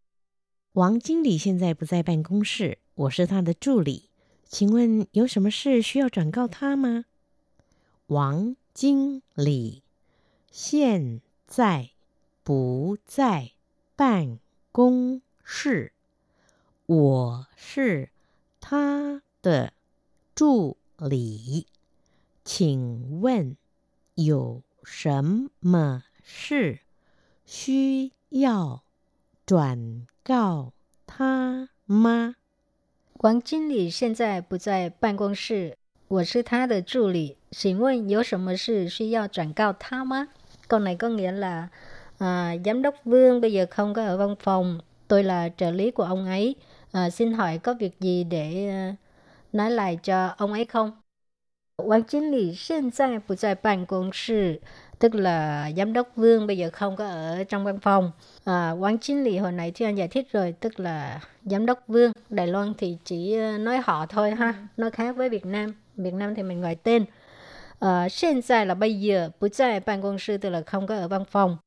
[0.74, 4.10] 王经理现在不在办公室，我是他的助理。
[4.48, 7.06] 请问有什么事需要转告他吗？
[8.08, 9.84] 王经理
[10.52, 11.90] 现在
[12.44, 13.52] 不在
[13.96, 14.40] 办
[14.72, 15.94] 公室，
[16.86, 18.10] 我是
[18.60, 19.74] 他的
[20.34, 21.68] 助理。
[22.44, 23.58] 请问
[24.16, 26.80] 有 什么事
[27.46, 28.84] 需要
[29.46, 30.74] 转告
[31.06, 32.36] 他吗？
[33.14, 37.38] 王经理现在不在办公室，我是他的助理。
[37.52, 40.28] 请问有什么事需要转告他吗？
[40.68, 41.70] Câu này có nghĩa là
[42.20, 45.92] à, giám đốc Vương bây giờ không có ở văn phòng, tôi là trợ lý
[45.92, 46.56] của ông ấy.
[46.92, 48.96] À, xin hỏi có việc gì để uh,
[49.54, 50.92] nói lại cho ông ấy không?
[51.78, 54.60] Quang chính lý hiện tại 不在办公室
[55.00, 58.12] tức là giám đốc Vương bây giờ không có ở trong văn phòng.
[58.46, 61.84] À, quán chính lý hồi nãy thì anh giải thích rồi, tức là giám đốc
[61.88, 62.12] Vương.
[62.30, 65.74] Đài Loan thì chỉ nói họ thôi ha, nó khác với Việt Nam.
[65.96, 67.06] Việt Nam thì mình gọi tên.
[67.80, 71.58] À, hiện tại là bây giờ, 不在办公室 tức là không có ở văn phòng.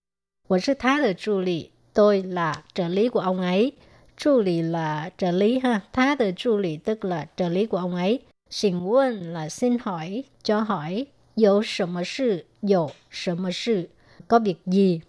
[0.48, 3.72] 我是他的助理, tôi là trợ lý của ông ấy.
[4.16, 8.20] Trợ lý là trợ lý ha, 他的助理 tức là trợ lý của ông ấy.
[8.50, 11.07] Xin 问 là xin hỏi, cho hỏi.
[11.35, 13.88] 有什么事有什么事
[14.28, 15.00] có việc gì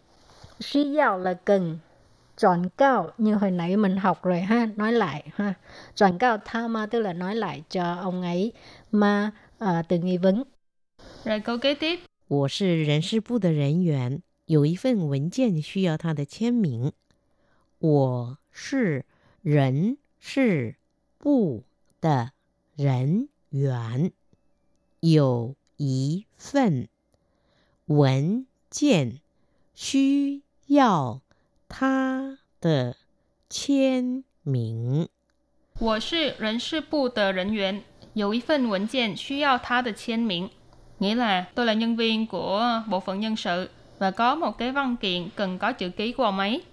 [0.59, 1.79] suy giao là cần
[2.37, 5.53] chọn cao như hồi nãy mình học rồi ha nói lại ha
[5.95, 8.51] chọn cao tha ma tức là nói lại cho ông ấy
[8.91, 10.43] mà à, từ nghi vấn
[11.25, 16.93] rồi câu kế tiếp 我是人事部的人员，有一份文件需要他的签名。
[17.79, 19.05] 我是
[19.41, 20.75] 人事
[21.17, 21.63] 部
[21.99, 22.31] 的
[22.77, 24.11] 人员，
[24.99, 26.87] 有一份
[27.85, 29.19] 文件
[29.75, 31.21] 需要
[31.67, 32.95] 他的
[33.49, 35.07] 签名。
[35.79, 40.49] 我是人事部的人员，有一份文件需要他的签名。
[40.99, 43.69] Nghĩa là tôi là nhân viên của bộ phận nhân sự
[43.99, 46.63] và có một cái văn kiện cần có chữ ký của ông ấy.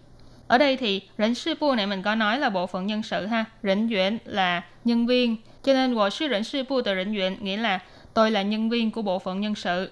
[0.46, 3.26] Ở đây thì rỉnh sư bu này mình có nói là bộ phận nhân sự
[3.26, 3.44] ha.
[3.62, 5.36] Rỉnh duyện là nhân viên.
[5.65, 7.79] cho nên tôi là nhân sự bộ nhân viên, nghĩa là
[8.13, 9.91] tôi là nhân viên của bộ phận nhân sự.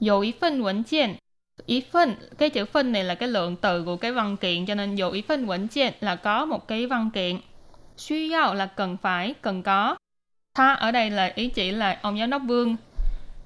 [0.00, 1.14] Dù ý phân quẩn kiện,
[1.66, 4.74] ý phân, cái chữ phân này là cái lượng từ của cái văn kiện, cho
[4.74, 7.40] nên dù ý phân quẩn kiện là có một cái văn kiện.
[7.96, 9.96] Suy yếu là cần phải, cần có.
[10.54, 12.76] Tha ở đây là ý chỉ là ông giám đốc Vương.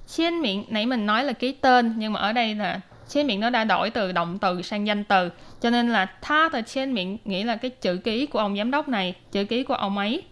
[0.07, 3.41] Trên miệng, nãy mình nói là ký tên, nhưng mà ở đây là trên miệng
[3.41, 6.95] nó đã đổi từ động từ sang danh từ cho nên là tha từ trên
[6.95, 9.99] miệng nghĩa là cái chữ ký của ông giám đốc này chữ ký của ông
[9.99, 10.23] ấy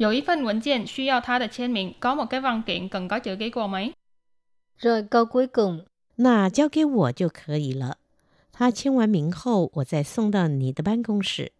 [0.00, 3.92] 有一份文件需要他的签名, có một cái văn kiện cần có chữ ký của ông ấy.
[4.78, 5.84] Rồi câu cuối cùng.
[6.16, 7.98] 那交给我就可以了。
[8.52, 11.52] 他签完名后，我再送到你的办公室。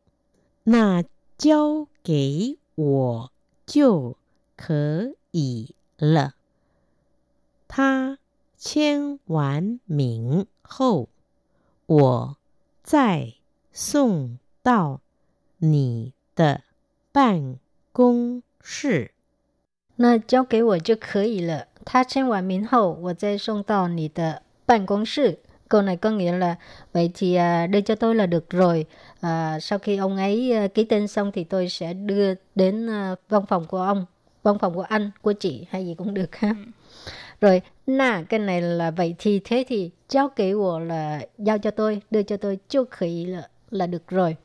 [0.64, 1.02] 那
[1.36, 3.32] 交给我
[3.66, 4.16] 就
[4.56, 6.34] 可以了。
[7.68, 8.18] 他
[8.56, 11.08] 签完名后，
[11.86, 12.36] 我
[12.82, 13.34] 再
[13.72, 15.00] 送到
[15.58, 16.62] 你的
[17.12, 17.58] 办
[17.92, 19.10] 公室。
[19.96, 21.68] 那交给我就可以了。
[21.84, 25.38] 他签完名后，我再送到你的办公室。
[25.68, 26.56] Câu này có nghĩa là
[26.92, 28.86] vậy thì à, đưa cho tôi là được rồi.
[29.20, 33.14] À, sau khi ông ấy à, ký tên xong thì tôi sẽ đưa đến à,
[33.28, 34.06] văn phòng của ông,
[34.42, 36.48] văn phòng của anh, của chị hay gì cũng được ha.
[36.48, 36.70] Ừ.
[37.40, 41.70] Rồi, nà cái này là vậy thì thế thì giao kế của là giao cho
[41.70, 44.36] tôi, đưa cho tôi, chưa khỉ là là được rồi.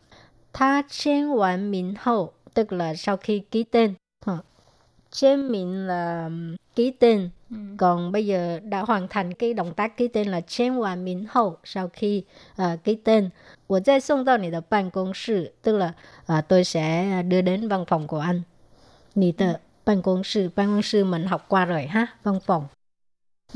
[0.54, 3.94] Tha chen hoàn mình hậu tức là sau khi ký tên.
[5.12, 6.30] Trên mình là
[6.76, 7.30] ký tên.
[7.50, 7.58] Ừ.
[7.78, 11.26] Còn bây giờ đã hoàn thành cái động tác ký tên là trên hoàn mình
[11.30, 12.24] hậu sau khi
[12.62, 13.30] uh, ký tên.
[13.68, 15.94] 我再送到你的办公室 tức là
[16.34, 18.44] uh, tôi sẽ đưa đến văn phòng của anh.
[19.14, 22.68] 你的办公室 ban công sư mình học qua rồi ha, văn phòng.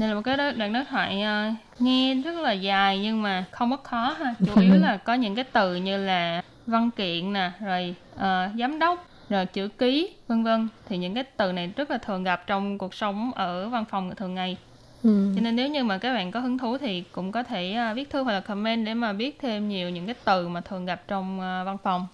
[0.00, 3.70] Đây là một cái đoạn đối thoại uh, nghe rất là dài nhưng mà không
[3.70, 4.34] có khó ha.
[4.46, 8.20] Chủ yếu là có những cái từ như là văn kiện nè, rồi uh,
[8.58, 10.68] giám đốc, rồi chữ ký, vân vân.
[10.88, 14.14] Thì những cái từ này rất là thường gặp trong cuộc sống ở văn phòng
[14.16, 14.56] thường ngày.
[15.02, 15.32] Ừ.
[15.34, 17.96] Cho nên nếu như mà các bạn có hứng thú thì cũng có thể uh,
[17.96, 20.86] viết thư hoặc là comment để mà biết thêm nhiều những cái từ mà thường
[20.86, 22.06] gặp trong uh, văn phòng.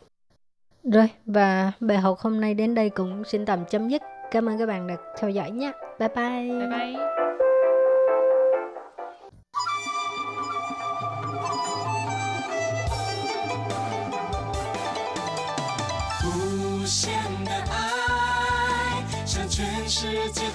[0.92, 4.02] Rồi, và bài học hôm nay đến đây cũng xin tạm chấm dứt.
[4.30, 5.72] Cảm ơn các bạn đã theo dõi nhé.
[5.98, 6.58] Bye bye.
[6.58, 7.45] Bye bye.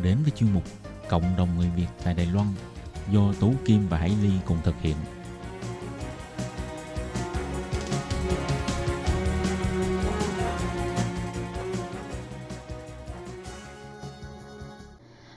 [0.00, 0.62] Bạn đến với chuyên mục
[1.08, 2.46] Cộng đồng người Việt tại Đài Loan
[3.12, 4.96] do Tú Kim và Hải Ly cùng thực hiện.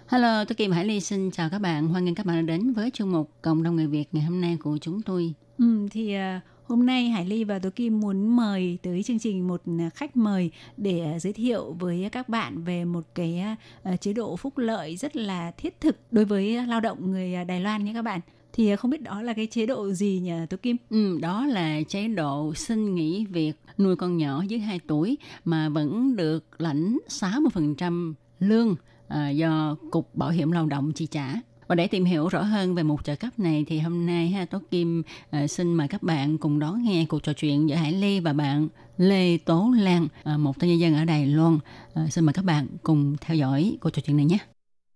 [0.08, 1.88] Hello, tôi Kim Hải Ly xin chào các bạn.
[1.88, 4.42] Hoan nghênh các bạn đã đến với chương mục Cộng đồng người Việt ngày hôm
[4.42, 5.34] nay của chúng tôi.
[5.58, 9.48] Ừ, thì uh, hôm nay Hải Ly và Tố Kim muốn mời tới chương trình
[9.48, 13.44] một à, khách mời để à, giới thiệu với các bạn về một cái
[13.84, 17.60] à, chế độ phúc lợi rất là thiết thực đối với lao động người Đài
[17.60, 18.20] Loan nhé các bạn.
[18.54, 20.78] Thì không biết đó là cái chế độ gì nhỉ Tố Kim?
[20.90, 25.70] Ừ, đó là chế độ xin nghỉ việc nuôi con nhỏ dưới 2 tuổi mà
[25.70, 28.76] vẫn được lãnh 60% lương
[29.08, 31.34] à, do Cục Bảo hiểm Lao động chi trả.
[31.68, 34.46] Và để tìm hiểu rõ hơn về một trợ cấp này thì hôm nay ha
[34.46, 37.92] Tố Kim à, xin mời các bạn cùng đón nghe cuộc trò chuyện giữa Hải
[37.92, 41.60] Ly và bạn Lê Tố Lan, à, một tân nhân dân ở Đài Loan.
[41.94, 44.38] À, xin mời các bạn cùng theo dõi cuộc trò chuyện này nhé.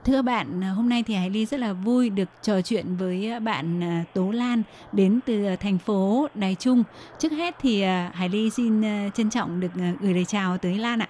[0.05, 3.39] Thưa các bạn, hôm nay thì Hải Ly rất là vui được trò chuyện với
[3.39, 3.81] bạn
[4.13, 6.83] Tố Lan đến từ thành phố Đài Trung.
[7.19, 8.81] Trước hết thì Hải Ly xin
[9.15, 11.09] trân trọng được gửi lời chào tới Lan ạ.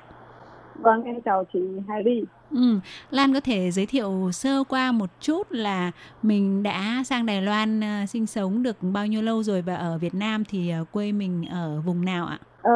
[0.77, 2.23] Vâng, em chào chị Hải Ly.
[2.51, 2.79] Ừ.
[3.11, 5.91] Lan có thể giới thiệu sơ qua một chút là
[6.23, 9.97] mình đã sang Đài Loan uh, sinh sống được bao nhiêu lâu rồi và ở
[9.97, 12.39] Việt Nam thì uh, quê mình ở vùng nào ạ?
[12.61, 12.73] Ờ,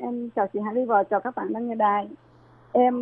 [0.00, 2.08] em chào chị Hải Ly và chào các bạn đang nghe đài.
[2.72, 2.94] Em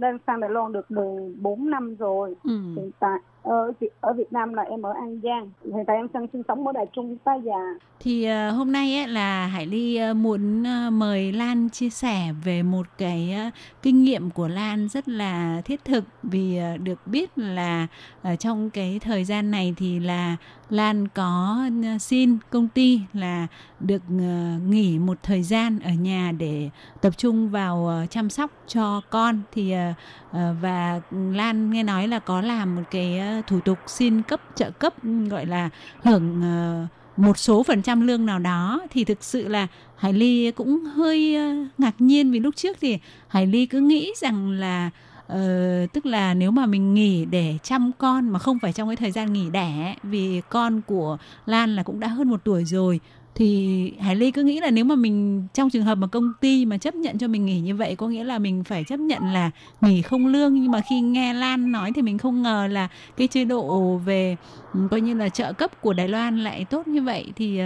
[0.00, 2.34] đang sang Đài Loan được 14 năm rồi.
[2.44, 2.60] Ừ.
[2.76, 5.50] Hiện tại Ờ, ở ở Việt Nam là em ở An Giang.
[5.64, 7.78] Hiện tại em đang sinh sống ở Đài Trung Tá Già.
[8.00, 12.32] Thì uh, hôm nay ấy, là Hải Ly uh, muốn uh, mời Lan chia sẻ
[12.44, 17.06] về một cái uh, kinh nghiệm của Lan rất là thiết thực vì uh, được
[17.06, 17.86] biết là
[18.32, 20.36] uh, trong cái thời gian này thì là
[20.70, 21.58] Lan có
[21.94, 23.46] uh, xin công ty là
[23.80, 28.50] được uh, nghỉ một thời gian ở nhà để tập trung vào uh, chăm sóc
[28.66, 29.96] cho con thì uh,
[30.30, 34.40] uh, và Lan nghe nói là có làm một cái uh, thủ tục xin cấp
[34.54, 34.94] trợ cấp
[35.30, 35.70] gọi là
[36.02, 39.66] hưởng ờ, một số phần trăm lương nào đó thì thực sự là
[39.96, 44.12] Hải Ly cũng hơi ờ, ngạc nhiên vì lúc trước thì Hải Ly cứ nghĩ
[44.20, 44.90] rằng là
[45.26, 48.96] Ờ, tức là nếu mà mình nghỉ để chăm con mà không phải trong cái
[48.96, 51.16] thời gian nghỉ đẻ vì con của
[51.46, 53.00] Lan là cũng đã hơn một tuổi rồi
[53.34, 56.66] thì Hải Ly cứ nghĩ là nếu mà mình trong trường hợp mà công ty
[56.66, 59.32] mà chấp nhận cho mình nghỉ như vậy có nghĩa là mình phải chấp nhận
[59.32, 62.88] là nghỉ không lương nhưng mà khi nghe Lan nói thì mình không ngờ là
[63.16, 64.36] cái chế độ về
[64.74, 67.60] ừ, coi như là trợ cấp của Đài Loan lại tốt như vậy thì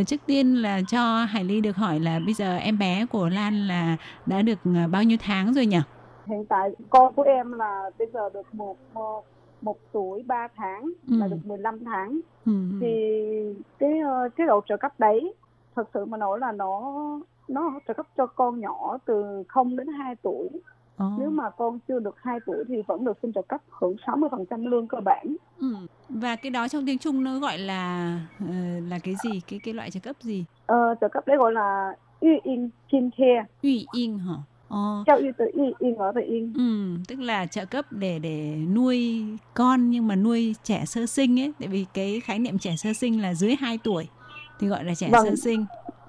[0.00, 3.28] uh, trước tiên là cho Hải Ly được hỏi là bây giờ em bé của
[3.28, 5.80] Lan là đã được ờ, bao nhiêu tháng rồi nhỉ?
[6.26, 9.24] Hiện tại con của em là bây giờ được một, một
[9.62, 11.16] một tuổi 3 tháng ừ.
[11.16, 12.52] là được 15 tháng ừ.
[12.80, 12.88] thì
[13.78, 15.34] cái ờ, cái độ trợ cấp đấy
[15.76, 16.94] thật sự mà nói là nó
[17.48, 20.48] nó trợ cấp cho con nhỏ từ 0 đến 2 tuổi
[21.04, 21.12] Oh.
[21.18, 24.68] Nếu mà con chưa được 2 tuổi thì vẫn được xin trợ cấp hưởng 60%
[24.68, 25.36] lương cơ bản.
[25.58, 25.74] Ừ.
[26.08, 28.50] Và cái đó trong tiếng Trung nó gọi là uh,
[28.88, 29.40] là cái gì?
[29.48, 30.44] Cái cái loại trợ cấp gì?
[30.66, 33.44] Ờ, trợ cấp đấy gọi là Yu In Kin Care.
[33.62, 34.34] Yu In hả?
[34.68, 35.04] Ờ.
[35.06, 36.52] Cho y tự yên, yên ở tự yên.
[36.56, 41.40] Ừ, tức là trợ cấp để để nuôi con nhưng mà nuôi trẻ sơ sinh
[41.40, 44.08] ấy, tại vì cái khái niệm trẻ sơ sinh là dưới 2 tuổi
[44.60, 45.26] thì gọi là trẻ vâng.
[45.26, 45.64] sơ sinh.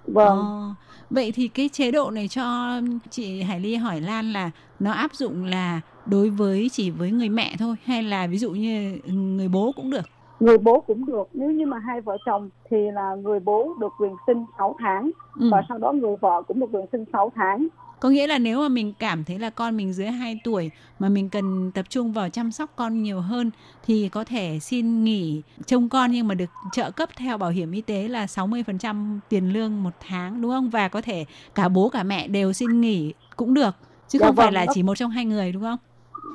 [0.07, 0.37] Vâng.
[0.37, 0.73] Ờ.
[1.09, 2.79] Vậy thì cái chế độ này cho
[3.09, 7.29] chị Hải Ly hỏi Lan là nó áp dụng là đối với chỉ với người
[7.29, 10.05] mẹ thôi hay là ví dụ như người bố cũng được?
[10.39, 13.93] người bố cũng được nếu như mà hai vợ chồng thì là người bố được
[13.99, 15.49] quyền sinh 6 tháng ừ.
[15.51, 17.67] và sau đó người vợ cũng được quyền sinh 6 tháng
[17.99, 21.09] có nghĩa là nếu mà mình cảm thấy là con mình dưới 2 tuổi mà
[21.09, 23.51] mình cần tập trung vào chăm sóc con nhiều hơn
[23.85, 27.71] thì có thể xin nghỉ trông con nhưng mà được trợ cấp theo bảo hiểm
[27.71, 30.69] y tế là 60% tiền lương một tháng đúng không?
[30.69, 31.25] Và có thể
[31.55, 33.75] cả bố cả mẹ đều xin nghỉ cũng được
[34.07, 35.77] chứ dạ không vâng, phải là chỉ một trong hai người đúng không?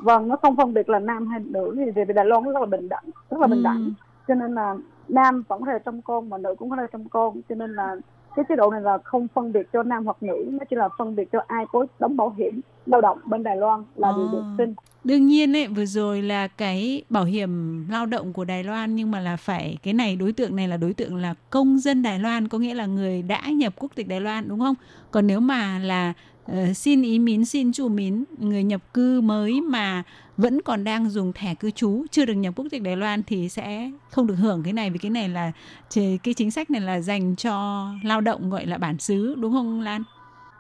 [0.03, 2.67] Vâng, nó không phân biệt là nam hay nữ thì về Đài Loan rất là
[2.67, 3.65] bình đẳng, rất là bình ừ.
[3.65, 3.93] đẳng.
[4.29, 4.75] Cho nên là
[5.09, 7.75] nam vẫn có thể trông con mà nữ cũng có thể trông con cho nên
[7.75, 7.97] là
[8.37, 10.89] cái chế độ này là không phân biệt cho nam hoặc nữ nó chỉ là
[10.99, 14.29] phân biệt cho ai có đóng bảo hiểm lao động bên Đài Loan là đều
[14.33, 14.55] được ờ.
[14.59, 14.75] xin
[15.05, 19.11] đương nhiên ấy vừa rồi là cái bảo hiểm lao động của Đài Loan nhưng
[19.11, 22.19] mà là phải cái này đối tượng này là đối tượng là công dân Đài
[22.19, 24.75] Loan có nghĩa là người đã nhập quốc tịch Đài Loan đúng không
[25.11, 26.13] còn nếu mà là
[26.53, 30.03] uh, xin ý mín xin chủ mín người nhập cư mới mà
[30.37, 33.49] vẫn còn đang dùng thẻ cư trú chưa được nhập quốc tịch Đài Loan thì
[33.49, 35.53] sẽ không được hưởng cái này vì cái này là
[35.95, 39.81] cái chính sách này là dành cho lao động gọi là bản xứ đúng không
[39.81, 40.03] Lan?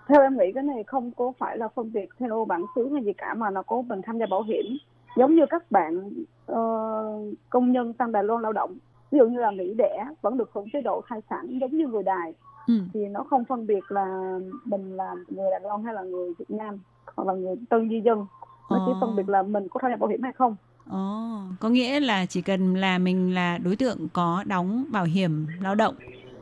[0.08, 3.04] Theo em nghĩ cái này không có phải là phân biệt theo bản xứ hay
[3.04, 4.78] gì cả mà nó có mình tham gia bảo hiểm
[5.16, 6.10] giống như các bạn
[6.52, 8.76] uh, công nhân sang Đài Loan lao động
[9.10, 11.88] ví dụ như là nghỉ đẻ vẫn được hưởng chế độ thai sản giống như
[11.88, 12.34] người Đài
[12.66, 12.74] ừ.
[12.94, 16.50] thì nó không phân biệt là mình là người Đài Loan hay là người Việt
[16.50, 16.78] Nam
[17.16, 18.26] hoặc là người tân di dân
[18.70, 18.82] nó ờ.
[18.86, 20.56] chỉ phân biệt là mình có tham gia bảo hiểm hay không
[20.90, 25.04] Ồ, oh, có nghĩa là chỉ cần là mình là đối tượng có đóng bảo
[25.04, 25.94] hiểm lao động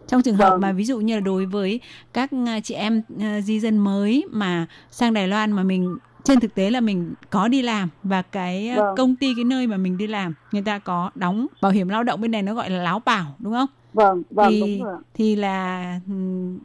[0.07, 0.61] trong trường hợp vâng.
[0.61, 1.81] mà ví dụ như là đối với
[2.12, 6.41] các à, chị em uh, di dân mới mà sang Đài Loan mà mình trên
[6.41, 8.97] thực tế là mình có đi làm và cái à, vâng.
[8.97, 12.03] công ty cái nơi mà mình đi làm người ta có đóng bảo hiểm lao
[12.03, 13.68] động bên này nó gọi là láo bảo đúng không?
[13.93, 14.97] Vâng, vâng thì, đúng rồi.
[15.14, 16.01] Thì là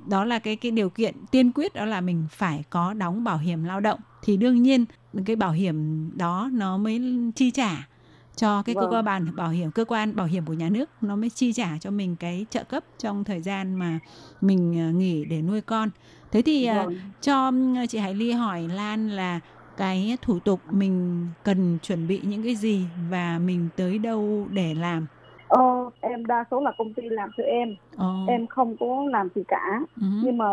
[0.08, 3.38] đó là cái cái điều kiện tiên quyết đó là mình phải có đóng bảo
[3.38, 4.86] hiểm lao động thì đương nhiên
[5.26, 7.02] cái bảo hiểm đó nó mới
[7.36, 7.88] chi trả
[8.36, 8.92] cho cái vâng.
[8.92, 11.78] cơ quan bảo hiểm cơ quan bảo hiểm của nhà nước nó mới chi trả
[11.80, 14.00] cho mình cái trợ cấp trong thời gian mà
[14.42, 15.90] mình à, nghỉ để nuôi con
[16.32, 16.96] thế thì à, vâng.
[17.22, 17.52] cho
[17.90, 19.40] chị Hải Ly hỏi Lan là
[19.78, 24.74] cái thủ tục mình cần chuẩn bị những cái gì và mình tới đâu để
[24.74, 25.08] làm
[25.48, 28.30] Ờ, em đa số là công ty làm cho em oh.
[28.30, 30.22] em không có làm gì cả uh-huh.
[30.24, 30.46] nhưng mà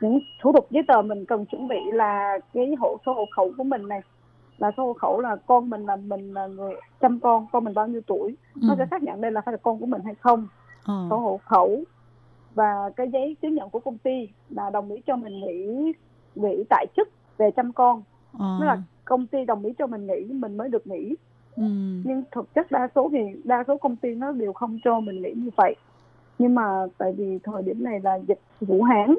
[0.00, 3.52] những thủ tục giấy tờ mình cần chuẩn bị là cái hộ số hộ khẩu
[3.56, 4.00] của mình này
[4.58, 7.74] là số hộ khẩu là con mình là mình là người chăm con con mình
[7.74, 8.60] bao nhiêu tuổi ừ.
[8.68, 10.48] nó sẽ xác nhận đây là phải là con của mình hay không
[10.86, 11.06] ừ.
[11.10, 11.84] số hộ khẩu
[12.54, 15.92] và cái giấy chứng nhận của công ty là đồng ý cho mình nghỉ
[16.34, 18.02] nghỉ tại chức về chăm con
[18.38, 18.44] ừ.
[18.60, 21.14] Tức là công ty đồng ý cho mình nghỉ mình mới được nghỉ
[21.56, 21.62] ừ.
[22.04, 25.22] nhưng thực chất đa số thì đa số công ty nó đều không cho mình
[25.22, 25.76] nghỉ như vậy
[26.38, 29.14] nhưng mà tại vì thời điểm này là dịch Vũ Hán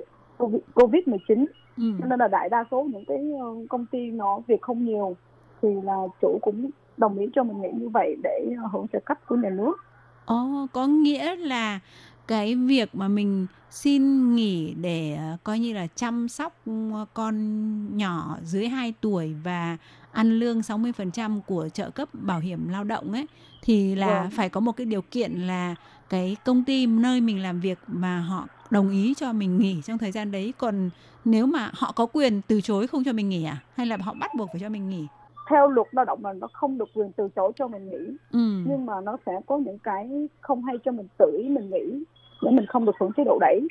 [0.73, 1.45] Covid 19
[1.77, 1.83] ừ.
[2.09, 5.15] nên là đại đa số những cái ờ, công ty nó việc không nhiều
[5.61, 9.17] thì là chủ cũng đồng ý cho mình nghỉ như vậy để hưởng trợ cấp
[9.27, 9.73] của nhà nước.
[10.25, 11.79] Ồ, có nghĩa là
[12.27, 16.53] cái việc mà mình xin nghỉ để ờ, coi như là chăm sóc
[16.93, 19.77] ờ, con nhỏ dưới 2 tuổi và
[20.11, 23.27] ăn lương 60% của trợ cấp bảo hiểm lao động ấy
[23.61, 24.31] thì là vâng.
[24.31, 25.75] phải có một cái điều kiện là
[26.09, 29.97] cái công ty nơi mình làm việc mà họ đồng ý cho mình nghỉ trong
[29.97, 30.89] thời gian đấy còn
[31.25, 34.13] nếu mà họ có quyền từ chối không cho mình nghỉ à hay là họ
[34.19, 35.07] bắt buộc phải cho mình nghỉ
[35.49, 38.63] theo luật lao động là nó không được quyền từ chối cho mình nghỉ ừ.
[38.65, 42.03] nhưng mà nó sẽ có những cái không hay cho mình tự ý mình nghỉ
[42.41, 43.67] để mình không được hưởng chế độ đấy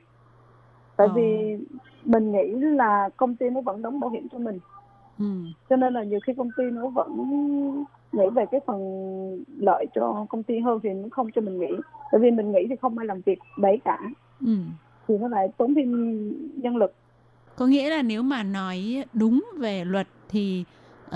[0.96, 1.12] tại ờ.
[1.16, 1.56] vì
[2.04, 4.58] mình nghĩ là công ty nó vẫn đóng bảo hiểm cho mình
[5.18, 5.24] ừ.
[5.70, 7.16] cho nên là nhiều khi công ty nó vẫn
[8.12, 8.80] nghĩ về cái phần
[9.58, 11.72] lợi cho công ty hơn thì nó không cho mình nghỉ
[12.12, 13.98] tại vì mình nghĩ thì không ai làm việc đấy cả
[14.40, 14.52] ừ
[15.08, 15.92] thì nó lại tốn thêm
[16.62, 16.94] nhân lực.
[17.56, 20.64] Có nghĩa là nếu mà nói đúng về luật thì
[21.06, 21.14] uh,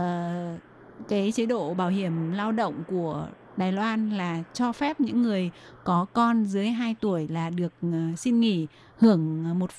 [1.09, 3.27] cái chế độ bảo hiểm lao động của
[3.57, 5.51] Đài Loan là cho phép những người
[5.85, 8.67] có con dưới 2 tuổi là được ờ, xin nghỉ
[8.99, 9.71] hưởng một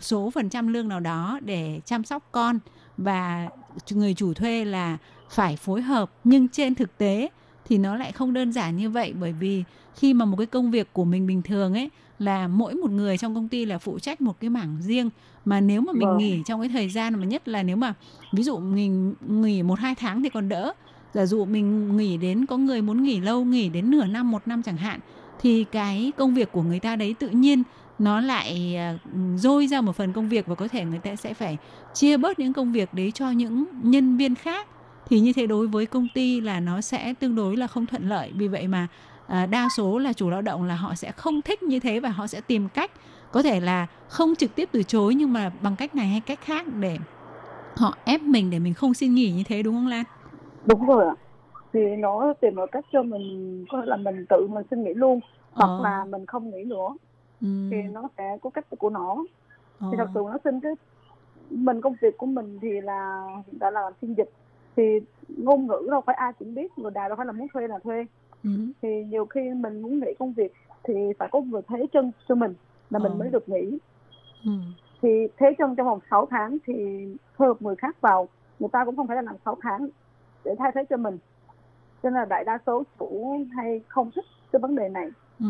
[0.00, 2.58] số phần trăm lương nào đó để chăm sóc con.
[2.96, 3.48] Và
[3.90, 4.98] người chủ thuê là
[5.30, 7.28] phải phối hợp nhưng trên thực tế
[7.64, 9.14] thì nó lại không đơn giản như vậy.
[9.20, 12.74] Bởi vì khi mà một cái công việc của mình bình thường ấy là mỗi
[12.74, 15.10] một người trong công ty là phụ trách một cái mảng riêng.
[15.44, 16.18] Mà nếu mà mình vâng.
[16.18, 17.94] nghỉ trong cái thời gian mà nhất là nếu mà
[18.32, 20.72] ví dụ mình nghỉ một hai tháng thì còn đỡ.
[21.14, 24.48] Giả dụ mình nghỉ đến có người muốn nghỉ lâu nghỉ đến nửa năm một
[24.48, 25.00] năm chẳng hạn
[25.40, 27.62] thì cái công việc của người ta đấy tự nhiên
[27.98, 28.98] nó lại à,
[29.36, 31.56] dôi ra một phần công việc và có thể người ta sẽ phải
[31.94, 34.68] chia bớt những công việc đấy cho những nhân viên khác.
[35.08, 38.08] Thì như thế đối với công ty là nó sẽ tương đối là không thuận
[38.08, 38.32] lợi.
[38.34, 38.88] Vì vậy mà
[39.32, 42.08] à, đa số là chủ lao động là họ sẽ không thích như thế và
[42.08, 42.90] họ sẽ tìm cách
[43.32, 46.38] có thể là không trực tiếp từ chối nhưng mà bằng cách này hay cách
[46.42, 46.98] khác để
[47.76, 50.04] họ ép mình để mình không xin nghỉ như thế đúng không Lan?
[50.66, 51.14] Đúng rồi ạ.
[51.72, 55.20] Thì nó tìm một cách cho mình có là mình tự mình xin nghỉ luôn
[55.52, 55.80] hoặc ờ.
[55.82, 56.88] là mình không nghỉ nữa.
[57.40, 57.48] Ừ.
[57.70, 59.24] Thì nó sẽ có cách của nó.
[59.78, 59.88] Ờ.
[59.90, 60.72] Thì thật sự nó xin cái
[61.50, 64.30] mình công việc của mình thì là hiện tại là làm phiên dịch
[64.76, 64.82] thì
[65.28, 67.78] ngôn ngữ đâu phải ai cũng biết người đài đâu phải là muốn thuê là
[67.78, 68.06] thuê
[68.44, 68.50] ừ.
[68.82, 72.34] thì nhiều khi mình muốn nghỉ công việc thì phải có người thế chân cho
[72.34, 72.54] mình
[72.90, 73.16] là mình ừ.
[73.16, 73.78] mới được nghỉ
[74.44, 74.52] ừ.
[75.02, 76.74] thì thế chân trong vòng 6 tháng thì
[77.36, 78.28] thuê một người khác vào
[78.58, 79.88] người ta cũng không phải là làm 6 tháng
[80.44, 81.18] để thay thế cho mình
[82.02, 85.08] cho nên là đại đa số chủ hay không thích cái vấn đề này
[85.40, 85.46] ừ.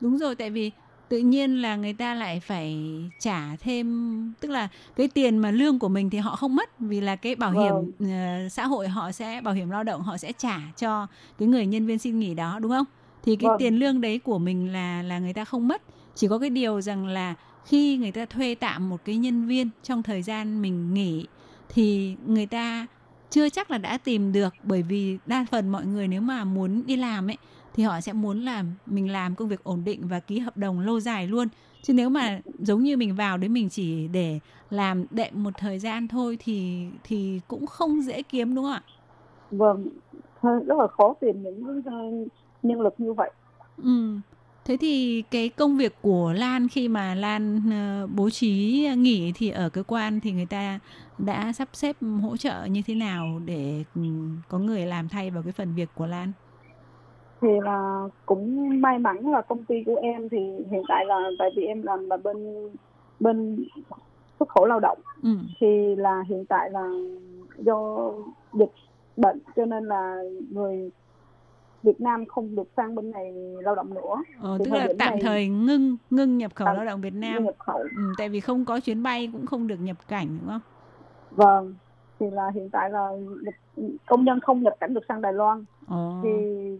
[0.00, 0.70] đúng rồi tại vì
[1.12, 2.78] tự nhiên là người ta lại phải
[3.18, 7.00] trả thêm tức là cái tiền mà lương của mình thì họ không mất vì
[7.00, 8.46] là cái bảo hiểm vâng.
[8.46, 11.06] uh, xã hội họ sẽ bảo hiểm lao động họ sẽ trả cho
[11.38, 12.84] cái người nhân viên xin nghỉ đó đúng không
[13.22, 13.58] thì cái vâng.
[13.58, 15.82] tiền lương đấy của mình là là người ta không mất
[16.14, 17.34] chỉ có cái điều rằng là
[17.66, 21.26] khi người ta thuê tạm một cái nhân viên trong thời gian mình nghỉ
[21.68, 22.86] thì người ta
[23.30, 26.82] chưa chắc là đã tìm được bởi vì đa phần mọi người nếu mà muốn
[26.86, 27.36] đi làm ấy
[27.74, 30.80] thì họ sẽ muốn là mình làm công việc ổn định và ký hợp đồng
[30.80, 31.48] lâu dài luôn
[31.82, 34.38] chứ nếu mà giống như mình vào đấy mình chỉ để
[34.70, 38.82] làm đệm một thời gian thôi thì thì cũng không dễ kiếm đúng không ạ
[39.50, 39.88] vâng
[40.42, 41.82] rất là khó tìm những
[42.62, 43.30] nhân lực như vậy
[43.82, 44.18] ừ.
[44.64, 47.56] Thế thì cái công việc của Lan khi mà Lan
[48.04, 50.78] uh, bố trí nghỉ thì ở cơ quan thì người ta
[51.18, 55.42] đã sắp xếp hỗ trợ như thế nào để um, có người làm thay vào
[55.42, 56.32] cái phần việc của Lan?
[57.42, 60.38] Thì là cũng may mắn là công ty của em thì
[60.70, 62.68] hiện tại là tại vì em làm là bên
[63.20, 63.64] bên
[64.38, 65.30] xuất khẩu lao động ừ.
[65.60, 66.90] thì là hiện tại là
[67.58, 68.10] do
[68.52, 68.72] dịch
[69.16, 70.90] bệnh cho nên là người
[71.82, 73.32] Việt Nam không được sang bên này
[73.62, 74.22] lao động nữa.
[74.40, 77.44] Ờ, tức là tạm này, thời ngưng ngưng nhập khẩu lao động Việt Nam.
[77.44, 77.78] Nhập khẩu.
[77.78, 80.60] Ừ, tại vì không có chuyến bay cũng không được nhập cảnh đúng không?
[81.30, 81.74] Vâng,
[82.22, 83.08] thì là hiện tại là
[84.06, 85.64] công nhân không nhập cảnh được sang Đài Loan.
[85.88, 86.12] Ồ.
[86.22, 86.30] Thì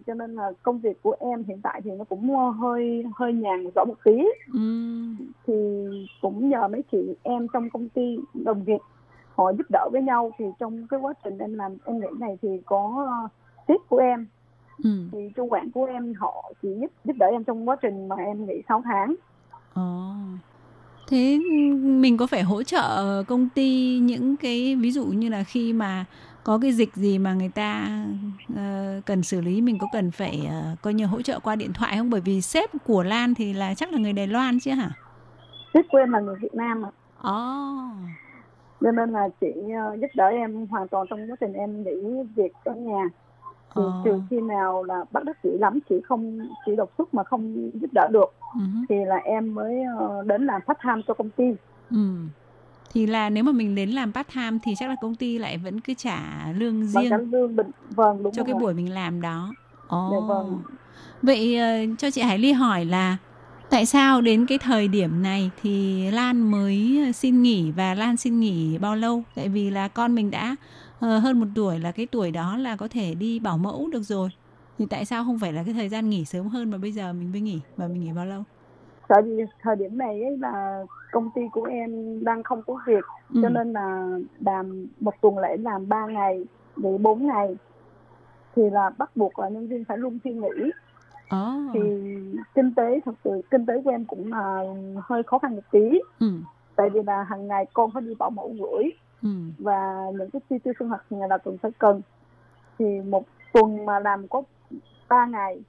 [0.07, 3.65] cho nên là công việc của em hiện tại thì nó cũng hơi hơi nhàn
[3.75, 4.23] rõ một tí.
[4.53, 4.59] Ừ.
[5.47, 5.53] Thì
[6.21, 8.79] cũng nhờ mấy chị em trong công ty đồng nghiệp
[9.35, 12.37] họ giúp đỡ với nhau thì trong cái quá trình em làm em nghĩ này
[12.41, 13.07] thì có
[13.67, 14.27] tiếp của em
[14.83, 14.89] ừ.
[15.11, 18.15] thì chủ quản của em họ chỉ giúp giúp đỡ em trong quá trình mà
[18.15, 19.15] em nghỉ 6 tháng
[19.73, 20.11] Ồ.
[21.07, 21.39] Thế
[21.75, 26.05] mình có phải hỗ trợ công ty những cái ví dụ như là khi mà
[26.43, 27.87] có cái dịch gì mà người ta
[28.53, 31.73] uh, cần xử lý mình có cần phải uh, coi như hỗ trợ qua điện
[31.73, 34.71] thoại không bởi vì sếp của Lan thì là chắc là người Đài Loan chứ
[34.71, 34.91] hả?
[35.73, 36.91] Sếp của em là người Việt Nam ạ.
[37.17, 37.95] Oh.
[38.81, 42.23] Cho nên là chị uh, giúp đỡ em hoàn toàn trong quá trình em nghỉ
[42.35, 43.09] việc ở nhà
[43.75, 44.01] thì ờ.
[44.05, 47.71] trừ khi nào là bắt đắc dĩ lắm chị không chỉ đột xuất mà không
[47.73, 48.85] giúp đỡ được uh-huh.
[48.89, 49.75] thì là em mới
[50.19, 51.43] uh, đến làm part time cho công ty
[51.89, 51.97] ừ.
[52.93, 55.57] thì là nếu mà mình đến làm part time thì chắc là công ty lại
[55.57, 59.21] vẫn cứ trả lương riêng trả lương bình vâng đúng cho cái buổi mình làm
[59.21, 59.53] đó
[59.95, 60.27] oh.
[60.27, 60.61] vâng.
[61.21, 61.59] vậy
[61.91, 63.17] uh, cho chị Hải Ly hỏi là
[63.69, 68.39] tại sao đến cái thời điểm này thì Lan mới xin nghỉ và Lan xin
[68.39, 70.55] nghỉ bao lâu tại vì là con mình đã
[71.03, 74.03] Ờ, hơn một tuổi là cái tuổi đó là có thể đi bảo mẫu được
[74.03, 74.29] rồi
[74.77, 77.13] thì tại sao không phải là cái thời gian nghỉ sớm hơn mà bây giờ
[77.13, 78.43] mình mới nghỉ và mình nghỉ bao lâu
[79.07, 83.03] tại vì thời điểm này ấy là công ty của em đang không có việc
[83.33, 83.39] ừ.
[83.43, 84.09] cho nên là
[84.39, 86.45] làm một tuần lễ làm 3 ngày
[86.75, 87.55] nghỉ 4 ngày
[88.55, 90.71] thì là bắt buộc là nhân viên phải luôn phiên nghỉ
[91.35, 91.71] oh.
[91.73, 91.79] thì
[92.55, 94.63] kinh tế thật sự kinh tế của em cũng là
[95.03, 96.31] hơi khó khăn một tí ừ.
[96.75, 98.91] tại vì là hàng ngày con phải đi bảo mẫu gửi
[99.23, 99.29] Ừ.
[99.59, 102.01] và những cái chi tiêu sinh hoạt nhà là cần phải cần
[102.79, 104.43] thì một tuần mà làm có
[105.13, 105.59] 3 ngày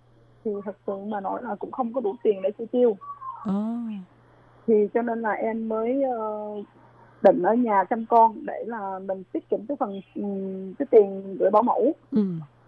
[0.45, 2.97] thì thật sự mà nói là cũng không có đủ tiền để chi tiêu
[3.49, 3.91] oh.
[4.67, 6.65] thì cho nên là em mới uh,
[7.23, 11.37] định ở nhà chăm con để là mình tiết kiệm cái phần um, cái tiền
[11.41, 12.27] gửi bảo mẫu ừ.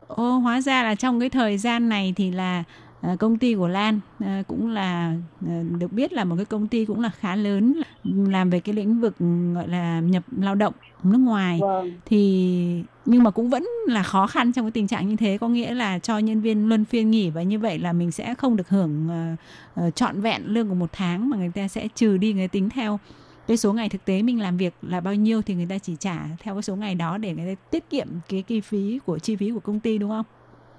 [0.09, 2.65] Ồ, hóa ra là trong cái thời gian này thì là
[3.07, 5.15] À, công ty của Lan à, cũng là
[5.49, 8.75] à, được biết là một cái công ty cũng là khá lớn làm về cái
[8.75, 9.15] lĩnh vực
[9.55, 11.93] gọi là nhập lao động nước ngoài vâng.
[12.07, 15.49] thì nhưng mà cũng vẫn là khó khăn trong cái tình trạng như thế có
[15.49, 18.57] nghĩa là cho nhân viên luân phiên nghỉ và như vậy là mình sẽ không
[18.57, 22.17] được hưởng uh, uh, trọn vẹn lương của một tháng mà người ta sẽ trừ
[22.17, 22.99] đi người tính theo
[23.47, 25.97] cái số ngày thực tế mình làm việc là bao nhiêu thì người ta chỉ
[26.01, 29.19] trả theo cái số ngày đó để người ta tiết kiệm cái chi phí của
[29.19, 30.25] chi phí của công ty đúng không?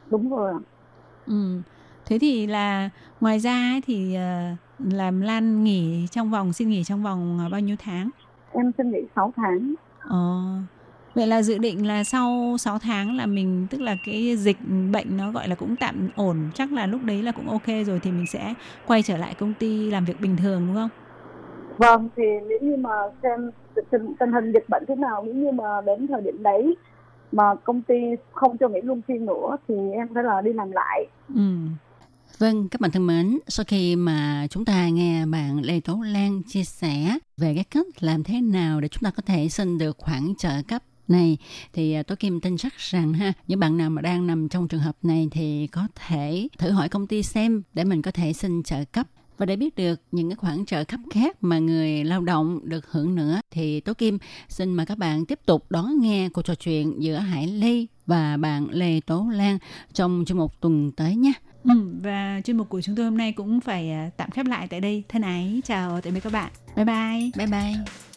[0.10, 0.54] Đúng rồi.
[1.26, 1.62] Ừ
[2.08, 2.90] thế thì là
[3.22, 4.56] ngoài ra thì ờ,
[4.92, 8.10] làm Lan nghỉ trong vòng xin nghỉ trong vòng ờ, bao nhiêu tháng?
[8.54, 9.74] Em xin nghỉ 6 tháng.
[10.00, 10.36] Ờ.
[11.16, 14.58] Vậy là dự định là sau 6 tháng là mình tức là cái dịch
[14.92, 18.00] bệnh nó gọi là cũng tạm ổn chắc là lúc đấy là cũng ok rồi
[18.04, 18.54] thì mình sẽ
[18.88, 20.90] quay trở lại công ty làm việc bình thường đúng không?
[21.78, 22.92] Vâng thì nếu như mà
[23.24, 23.52] xem
[23.92, 26.76] tình, tình hình dịch bệnh thế nào nếu như mà đến thời điểm đấy
[27.32, 27.96] mà công ty
[28.32, 31.06] không cho nghỉ luân phiên nữa thì em phải là đi làm lại.
[31.36, 31.42] Ừ
[32.40, 36.42] Vâng, các bạn thân mến, sau khi mà chúng ta nghe bạn Lê Tố Lan
[36.44, 39.98] chia sẻ về cái cách làm thế nào để chúng ta có thể xin được
[39.98, 41.38] khoản trợ cấp này
[41.74, 44.68] thì à, tôi Kim tin chắc rằng ha những bạn nào mà đang nằm trong
[44.68, 48.34] trường hợp này thì có thể thử hỏi công ty xem để mình có thể
[48.34, 49.08] xin trợ cấp
[49.38, 52.92] và để biết được những cái khoản trợ cấp khác mà người lao động được
[52.92, 54.18] hưởng nữa thì Tố Kim
[54.50, 58.38] xin mời các bạn tiếp tục đón nghe cuộc trò chuyện giữa Hải Ly và
[58.38, 59.58] bạn Lê Tố Lan
[59.94, 61.34] trong chương một tuần tới nhé.
[61.68, 64.68] Ừ, và chuyên mục của chúng tôi hôm nay cũng phải à, tạm khép lại
[64.68, 65.04] tại đây.
[65.10, 66.52] Thân ái chào tạm biệt các bạn.
[66.76, 67.32] Bye bye.
[67.38, 68.17] Bye bye.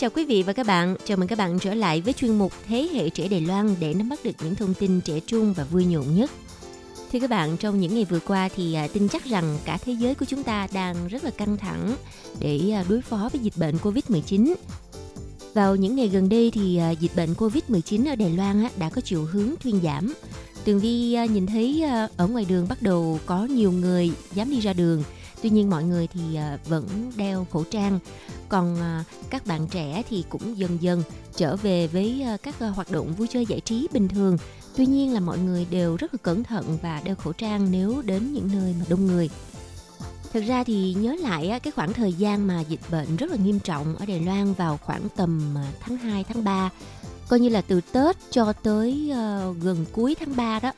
[0.00, 0.96] Chào quý vị và các bạn.
[1.04, 3.94] Chào mừng các bạn trở lại với chuyên mục Thế hệ trẻ Đài Loan để
[3.94, 6.30] nắm bắt được những thông tin trẻ trung và vui nhộn nhất.
[7.12, 9.92] Thưa các bạn, trong những ngày vừa qua thì à, tin chắc rằng cả thế
[9.92, 11.96] giới của chúng ta đang rất là căng thẳng
[12.40, 14.54] để à, đối phó với dịch bệnh Covid-19.
[15.54, 19.00] Vào những ngày gần đây thì à, dịch bệnh Covid-19 ở Đài Loan đã có
[19.00, 20.14] chiều hướng thuyên giảm.
[20.64, 21.84] Tường Vi nhìn thấy
[22.16, 25.02] ở ngoài đường bắt đầu có nhiều người dám đi ra đường.
[25.42, 27.98] Tuy nhiên mọi người thì à, vẫn đeo khẩu trang.
[28.48, 31.02] Còn à, các bạn trẻ thì cũng dần dần
[31.36, 34.38] trở về với à, các hoạt động vui chơi giải trí bình thường.
[34.76, 38.02] Tuy nhiên là mọi người đều rất là cẩn thận và đeo khẩu trang nếu
[38.02, 39.30] đến những nơi mà đông người.
[40.32, 43.58] Thực ra thì nhớ lại cái khoảng thời gian mà dịch bệnh rất là nghiêm
[43.60, 46.70] trọng ở Đài Loan vào khoảng tầm tháng 2, tháng 3
[47.30, 50.72] coi như là từ Tết cho tới ờ, gần cuối tháng 3 đó.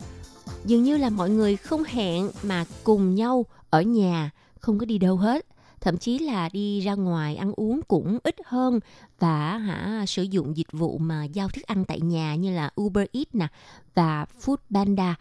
[0.65, 4.31] Dường như là mọi người không hẹn mà cùng nhau ở nhà,
[4.63, 5.47] không có đi đâu hết.
[5.81, 8.81] Thậm chí là đi ra ngoài ăn uống cũng ít hơn
[9.19, 13.07] và hả sử dụng dịch vụ mà giao thức ăn tại nhà như là Uber
[13.13, 13.47] Eats nè
[13.95, 15.15] và Food Panda.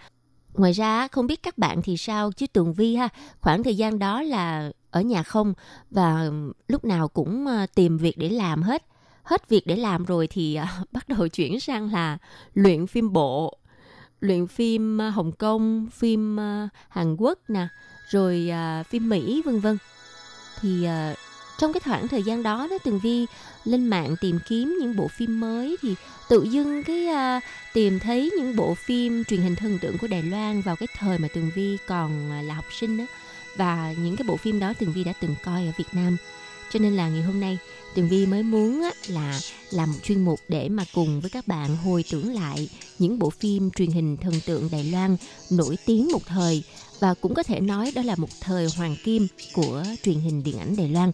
[0.53, 3.09] Ngoài ra không biết các bạn thì sao chứ Tường Vi ha,
[3.41, 5.53] khoảng thời gian đó là ở nhà không
[5.91, 6.29] và
[6.67, 8.85] lúc nào cũng ờ, tìm việc để làm hết.
[9.23, 12.17] Hết việc để làm rồi thì ờ, bắt đầu chuyển sang là
[12.53, 13.57] luyện phim bộ,
[14.19, 16.37] luyện phim ờ, Hồng Kông, phim
[16.89, 17.67] Hàn Quốc nè,
[18.11, 19.77] rồi à, phim Mỹ vân vân.
[20.61, 21.15] Thì à,
[21.57, 23.25] trong cái khoảng thời gian đó đó Tường Vi
[23.65, 25.95] lên mạng tìm kiếm những bộ phim mới thì
[26.29, 27.39] tự dưng cái à,
[27.73, 31.17] tìm thấy những bộ phim truyền hình thần tượng của Đài Loan vào cái thời
[31.17, 33.05] mà Tường Vi còn à, là học sinh đó
[33.57, 36.17] và những cái bộ phim đó Tường Vi đã từng coi ở Việt Nam.
[36.71, 37.57] Cho nên là ngày hôm nay
[37.95, 39.39] Tường Vi mới muốn á, là
[39.71, 43.29] làm một chuyên mục để mà cùng với các bạn hồi tưởng lại những bộ
[43.29, 45.17] phim truyền hình thần tượng Đài Loan
[45.49, 46.63] nổi tiếng một thời
[47.01, 50.57] và cũng có thể nói đó là một thời hoàng kim của truyền hình điện
[50.59, 51.11] ảnh Đài Loan.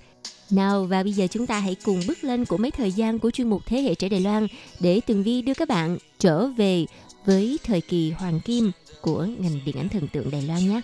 [0.50, 3.32] Nào, và bây giờ chúng ta hãy cùng bước lên của mấy thời gian của
[3.32, 4.48] chuyên mục Thế hệ trẻ Đài Loan
[4.80, 6.86] để Tường Vi đưa các bạn trở về
[7.26, 8.72] với thời kỳ hoàng kim
[9.02, 10.82] của ngành điện ảnh thần tượng Đài Loan nhé.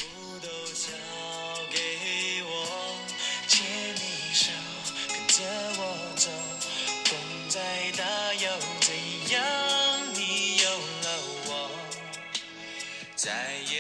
[13.25, 13.72] Yeah.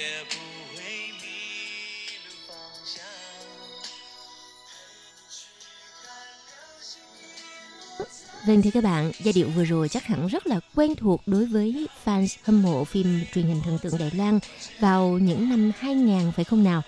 [8.47, 11.45] Vâng thưa các bạn, giai điệu vừa rồi chắc hẳn rất là quen thuộc đối
[11.45, 14.39] với fans hâm mộ phim truyền hình thần tượng Đài Loan
[14.79, 16.81] vào những năm 2000 phải không nào?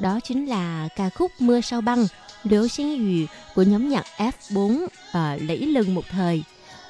[0.00, 2.06] Đó chính là ca khúc Mưa sao băng,
[2.42, 6.42] Liễu Xin Yu của nhóm nhạc F4 à, ờ, lẫy lừng một thời.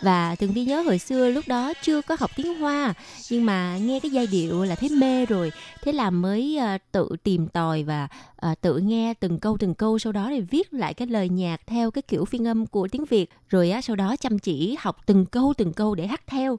[0.03, 2.95] Và Tường Vi nhớ hồi xưa lúc đó chưa có học tiếng Hoa
[3.31, 5.53] nhưng mà nghe cái giai điệu là thấy mê rồi.
[5.83, 8.09] Thế là mới uh, tự tìm tòi và
[8.51, 11.61] uh, tự nghe từng câu từng câu sau đó thì viết lại cái lời nhạc
[11.67, 14.97] theo cái kiểu phiên âm của tiếng Việt rồi á sau đó chăm chỉ học
[15.07, 16.59] từng câu từng câu để hát theo.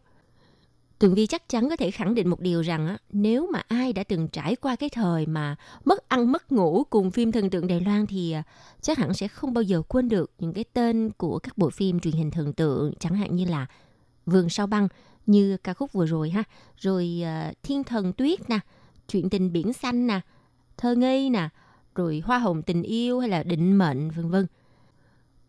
[1.01, 3.93] Tường Vi chắc chắn có thể khẳng định một điều rằng á, nếu mà ai
[3.93, 7.67] đã từng trải qua cái thời mà mất ăn mất ngủ cùng phim thần tượng
[7.67, 8.43] Đài Loan thì à,
[8.81, 11.99] chắc hẳn sẽ không bao giờ quên được những cái tên của các bộ phim
[11.99, 13.65] truyền hình thần tượng chẳng hạn như là
[14.25, 14.87] Vườn sao băng
[15.25, 16.43] như ca khúc vừa rồi ha,
[16.77, 18.59] rồi à, Thiên thần tuyết nè,
[19.07, 20.19] Chuyện tình biển xanh nè,
[20.77, 21.49] Thơ ngây nè,
[21.95, 24.47] rồi Hoa hồng tình yêu hay là Định mệnh vân vân.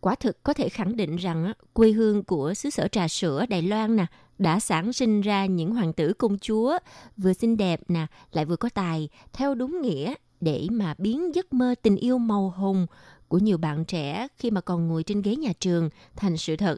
[0.00, 3.46] Quả thực có thể khẳng định rằng á, quê hương của xứ sở trà sữa
[3.48, 4.06] Đài Loan nè
[4.38, 6.78] đã sản sinh ra những hoàng tử công chúa
[7.16, 11.52] vừa xinh đẹp nè, lại vừa có tài, theo đúng nghĩa để mà biến giấc
[11.52, 12.86] mơ tình yêu màu hồng
[13.28, 16.76] của nhiều bạn trẻ khi mà còn ngồi trên ghế nhà trường thành sự thật.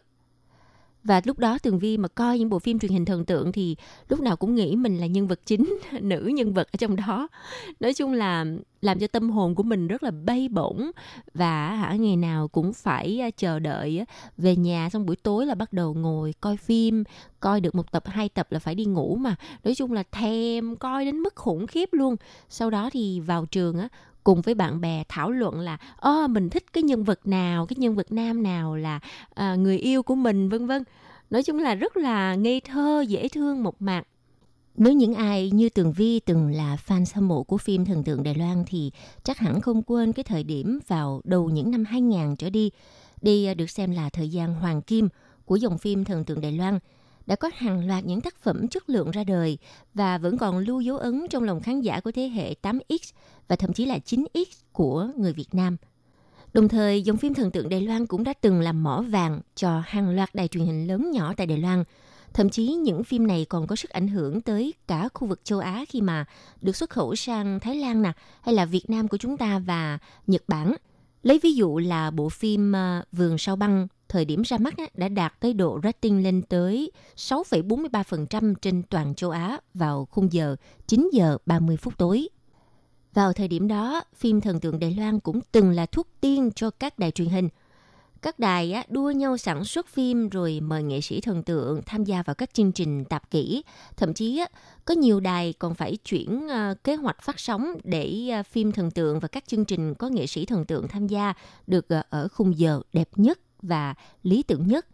[1.05, 3.77] Và lúc đó Tường Vi mà coi những bộ phim truyền hình thần tượng thì
[4.09, 7.29] lúc nào cũng nghĩ mình là nhân vật chính, nữ nhân vật ở trong đó.
[7.81, 8.45] Nói chung là
[8.81, 10.91] làm cho tâm hồn của mình rất là bay bổng
[11.35, 14.05] và hả ngày nào cũng phải chờ đợi
[14.37, 17.05] về nhà xong buổi tối là bắt đầu ngồi coi phim,
[17.41, 19.37] coi được một tập hai tập là phải đi ngủ mà.
[19.65, 22.17] Nói chung là thèm coi đến mức khủng khiếp luôn.
[22.49, 23.89] Sau đó thì vào trường á
[24.25, 27.77] cùng với bạn bè thảo luận là ơ mình thích cái nhân vật nào cái
[27.79, 29.01] nhân vật nam nào là
[29.35, 30.83] à, người yêu của mình vân vân
[31.31, 34.07] nói chung là rất là ngây thơ dễ thương một mặt
[34.77, 38.23] Nếu những ai như Tường Vi từng là fan hâm mộ của phim Thần tượng
[38.23, 38.91] Đài Loan thì
[39.25, 42.71] chắc hẳn không quên cái thời điểm vào đầu những năm 2000 trở đi.
[43.23, 45.09] Đây ờ, được xem là thời gian hoàng kim
[45.45, 46.79] của dòng phim Thần tượng Đài Loan.
[47.27, 49.59] Đã có hàng loạt những tác phẩm chất lượng ra đời
[49.95, 53.13] và vẫn còn lưu dấu ấn trong lòng khán giả của thế hệ 8X
[53.49, 55.77] và thậm chí là 9X của người Việt Nam.
[56.53, 59.83] Đồng thời, dòng phim Thần tượng Đài Loan cũng đã từng làm mỏ vàng cho
[59.87, 61.85] hàng loạt đài truyền hình lớn nhỏ tại Đài Loan–
[62.35, 65.59] Thậm chí những phim này còn có sức ảnh hưởng tới cả khu vực châu
[65.59, 66.25] Á khi mà
[66.61, 68.13] được xuất khẩu sang Thái Lan nè,
[68.43, 70.75] hay là Việt Nam của chúng ta và Nhật Bản.
[71.23, 75.09] Lấy ví dụ là bộ phim ờ, Vườn sao băng thời điểm ra mắt đã
[75.09, 81.11] đạt tới độ rating lên tới 6,43% trên toàn châu Á vào khung giờ 9
[81.13, 82.29] giờ 30 phút tối.
[83.15, 86.71] Vào thời điểm đó, phim Thần tượng Đài Loan cũng từng là thuốc tiên cho
[86.71, 87.49] các đài truyền hình–
[88.25, 92.23] các đài đua nhau sản xuất phim rồi mời nghệ sĩ thần tượng tham gia
[92.23, 93.63] vào các chương trình tạp kỹ.
[93.97, 94.45] Thậm chí
[94.85, 98.91] có nhiều đài còn phải chuyển ờ, kế hoạch phát sóng để ờ, phim thần
[98.91, 101.35] tượng và các chương trình có nghệ sĩ thần tượng tham gia
[101.67, 104.87] được ờ, ở khung giờ đẹp nhất và lý tưởng nhất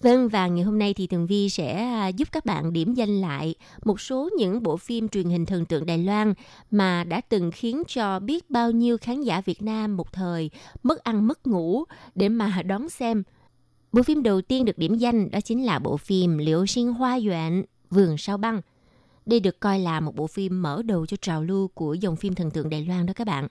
[0.00, 3.20] Vâng, và ngày hôm nay thì Tường Vi sẽ à, giúp các bạn điểm danh
[3.20, 3.54] lại
[3.84, 6.34] một số những bộ phim truyền hình thần tượng Đài Loan
[6.70, 10.50] mà đã từng khiến cho biết bao nhiêu khán giả Việt Nam một thời
[10.82, 13.22] mất ăn mất ngủ để mà đón xem.
[13.92, 17.20] Bộ phim đầu tiên được điểm danh đó chính là bộ phim Liễu Sinh Hoa
[17.20, 18.60] Duyện Vườn Sao Băng.
[19.26, 22.34] Đây được coi là một bộ phim mở đầu cho trào lưu của dòng phim
[22.34, 23.48] thần tượng Đài Loan đó các bạn.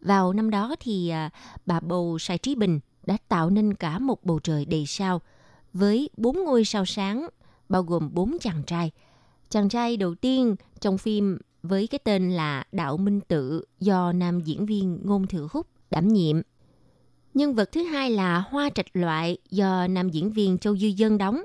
[0.00, 1.30] Vào năm đó thì à,
[1.66, 5.20] bà bầu Sài Trí Bình đã tạo nên cả một bầu trời đầy sao–
[5.72, 7.28] với bốn ngôi sao sáng,
[7.68, 8.90] bao gồm bốn chàng trai.
[9.48, 14.40] Chàng trai đầu tiên trong phim với cái tên là Đạo Minh Tự do nam
[14.40, 16.40] diễn viên Ngôn Thừa Húc đảm nhiệm.
[17.34, 21.18] Nhân vật thứ hai là Hoa Trạch Loại do nam diễn viên Châu Dư Dân
[21.18, 21.42] đóng.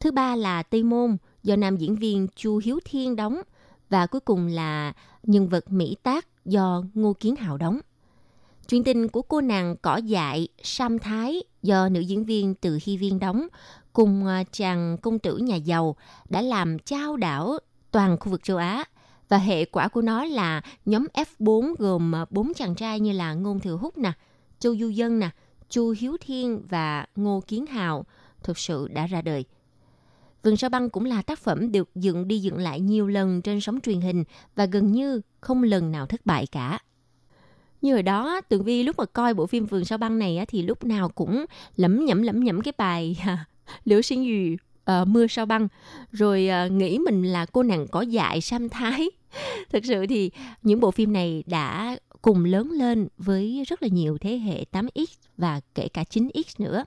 [0.00, 3.40] Thứ ba là Tây Môn do nam diễn viên Chu Hiếu Thiên đóng.
[3.90, 4.92] Và cuối cùng là
[5.22, 7.80] nhân vật Mỹ Tác do Ngô Kiến Hào đóng.
[8.68, 12.96] Chuyện tình của cô nàng cỏ dại Sam Thái do nữ diễn viên Từ Hy
[12.96, 13.46] Viên đóng
[13.92, 15.96] cùng à, chàng công tử nhà giàu
[16.28, 17.58] đã làm trao đảo
[17.90, 18.84] toàn khu vực châu Á.
[19.28, 23.34] Và hệ quả của nó là nhóm F4 gồm à, bốn chàng trai như là
[23.34, 24.12] Ngôn Thừa Húc nè,
[24.58, 25.30] Châu Du Dân nè,
[25.68, 28.04] Chu Hiếu Thiên và Ngô Kiến Hào
[28.42, 29.44] thực sự đã ra đời.
[30.42, 33.60] Vườn sao băng cũng là tác phẩm được dựng đi dựng lại nhiều lần trên
[33.60, 36.78] sóng truyền hình và gần như không lần nào thất bại cả
[37.82, 40.44] như hồi đó tường vi lúc mà coi bộ phim vườn sao băng này á,
[40.48, 41.44] thì lúc nào cũng
[41.76, 43.44] lẩm nhẩm lẩm nhẩm cái bài à,
[43.84, 44.56] liễu sinh dù
[45.02, 45.68] uh, mưa sao băng
[46.12, 49.10] rồi uh, nghĩ mình là cô nàng có dại sam thái
[49.70, 50.30] thực sự thì
[50.62, 55.06] những bộ phim này đã cùng lớn lên với rất là nhiều thế hệ 8X
[55.36, 56.84] và kể cả 9X nữa.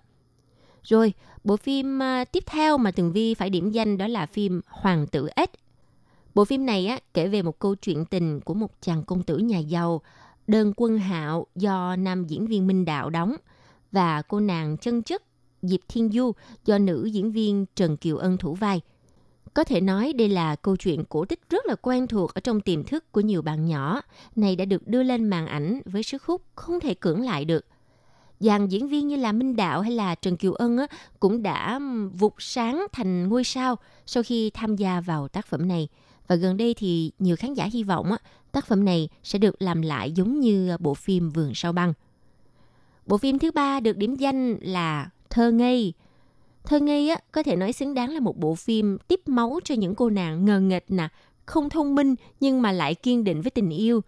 [0.84, 1.14] Rồi,
[1.44, 5.08] bộ phim ờ, tiếp theo mà Tường Vi phải điểm danh đó là phim Hoàng
[5.08, 5.52] tử Ếch.
[6.36, 9.38] Bộ phim này á, kể về một câu chuyện tình của một chàng công tử
[9.38, 10.02] nhà giàu
[10.52, 13.36] Đơn Quân Hạo do nam diễn viên Minh Đạo đóng
[13.91, 15.24] và cô nàng chân chất
[15.62, 16.32] Diệp Thiên Du
[16.66, 18.82] do nữ diễn viên Trần Kiều Ân thủ vai.
[19.54, 22.62] Có thể nói đây là câu chuyện cổ tích rất là quen thuộc ở trong
[22.62, 24.02] tiềm thức của nhiều bạn nhỏ,
[24.36, 27.66] này đã được đưa lên màn ảnh với sức hút không thể cưỡng lại được.
[28.39, 30.88] Dàn diễn viên như là Minh Đạo hay là Trần Kiều Ân á,
[31.20, 31.80] cũng đã
[32.14, 33.76] vụt sáng thành ngôi sao
[34.06, 35.88] sau khi tham gia vào tác phẩm này.
[36.28, 38.18] Và gần đây thì nhiều khán giả hy vọng á,
[38.52, 41.93] tác phẩm này sẽ được làm lại giống như ờ, bộ phim Vườn sao băng.
[43.06, 45.93] Bộ phim thứ ba được điểm danh là Thơ ngây.
[46.64, 49.76] Thơ ngây á, có thể nói xứng đáng là một bộ phim tiếp máu cho
[49.76, 51.08] những cô nàng ngờ nghệch nè,
[51.45, 54.02] không thông minh nhưng mà lại kiên định với tình yêu.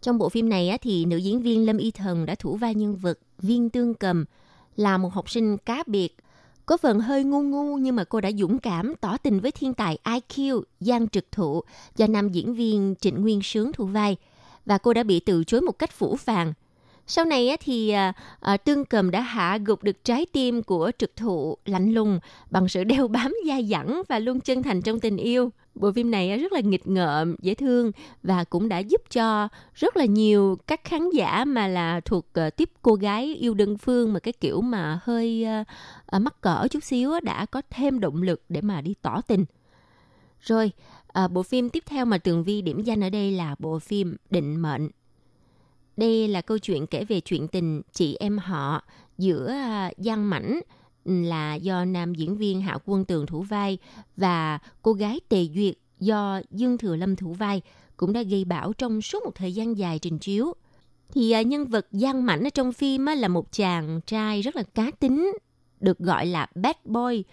[0.00, 2.74] Trong bộ phim này á, thì nữ diễn viên Lâm Y Thần đã thủ vai
[2.74, 4.24] nhân vật Viên Tương Cầm
[4.76, 6.16] là một học sinh cá biệt–
[6.70, 9.74] có phần hơi ngu ngu nhưng mà cô đã dũng cảm tỏ tình với thiên
[9.74, 11.62] tài IQ Giang Trực Thụ
[11.96, 14.16] do nam diễn viên Trịnh Nguyên Sướng thủ vai.
[14.66, 16.52] Và cô đã bị từ chối một cách phủ phàng.
[17.10, 21.16] Sau này thì à, à, Tương Cầm đã hạ gục được trái tim của trực
[21.16, 25.16] thụ lạnh lùng bằng sự đeo bám dai dẳng và luôn chân thành trong tình
[25.16, 25.52] yêu.
[25.74, 27.92] Bộ phim này rất là nghịch ngợm dễ thương
[28.22, 32.50] và cũng đã giúp cho rất là nhiều các khán giả mà là thuộc à,
[32.50, 35.46] tiếp cô gái yêu đơn phương mà cái kiểu mà hơi
[36.12, 39.44] mắc cỡ chút xíu đã có thêm động lực để mà đi tỏ tình.
[40.40, 40.72] Rồi
[41.12, 44.16] à, bộ phim tiếp theo mà tường vi điểm danh ở đây là bộ phim
[44.30, 44.90] định mệnh
[46.00, 48.84] đây là câu chuyện kể về chuyện tình chị em họ
[49.18, 50.60] giữa à, giang mảnh
[51.04, 53.78] ừ, là do nam diễn viên Hạ Quân Tường thủ vai
[54.16, 57.62] và cô gái Tề Duyệt do Dương Thừa Lâm thủ vai
[57.96, 60.54] cũng đã gây bão trong suốt một thời gian dài trình chiếu.
[61.12, 64.62] Thì à, nhân vật Giang Mảnh ở trong phim là một chàng trai rất là
[64.62, 65.32] cá tính,
[65.80, 67.24] được gọi là bad boy,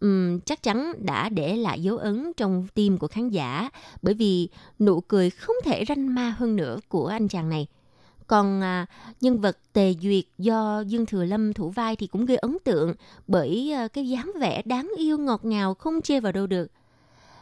[0.00, 3.70] um, chắc chắn đã để lại dấu ấn trong tim của khán giả
[4.02, 4.48] bởi vì
[4.78, 7.66] nụ cười không thể ranh ma hơn nữa của anh chàng này.
[8.26, 8.86] Còn à,
[9.20, 12.94] nhân vật Tề Duyệt do Dương Thừa Lâm thủ vai thì cũng gây ấn tượng
[13.26, 16.70] bởi à, cái dáng vẻ đáng yêu ngọt ngào không chê vào đâu được.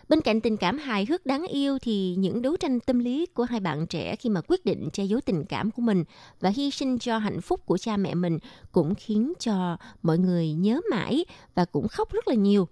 [0.08, 3.44] Bên cạnh tình cảm hài hước đáng yêu thì những đấu tranh tâm lý của
[3.44, 6.04] hai bạn trẻ khi mà quyết định che giấu tình cảm của mình
[6.40, 8.38] và hy sinh cho hạnh phúc của cha mẹ mình
[8.72, 11.24] cũng khiến cho mọi người nhớ mãi
[11.54, 12.68] và cũng khóc rất là nhiều.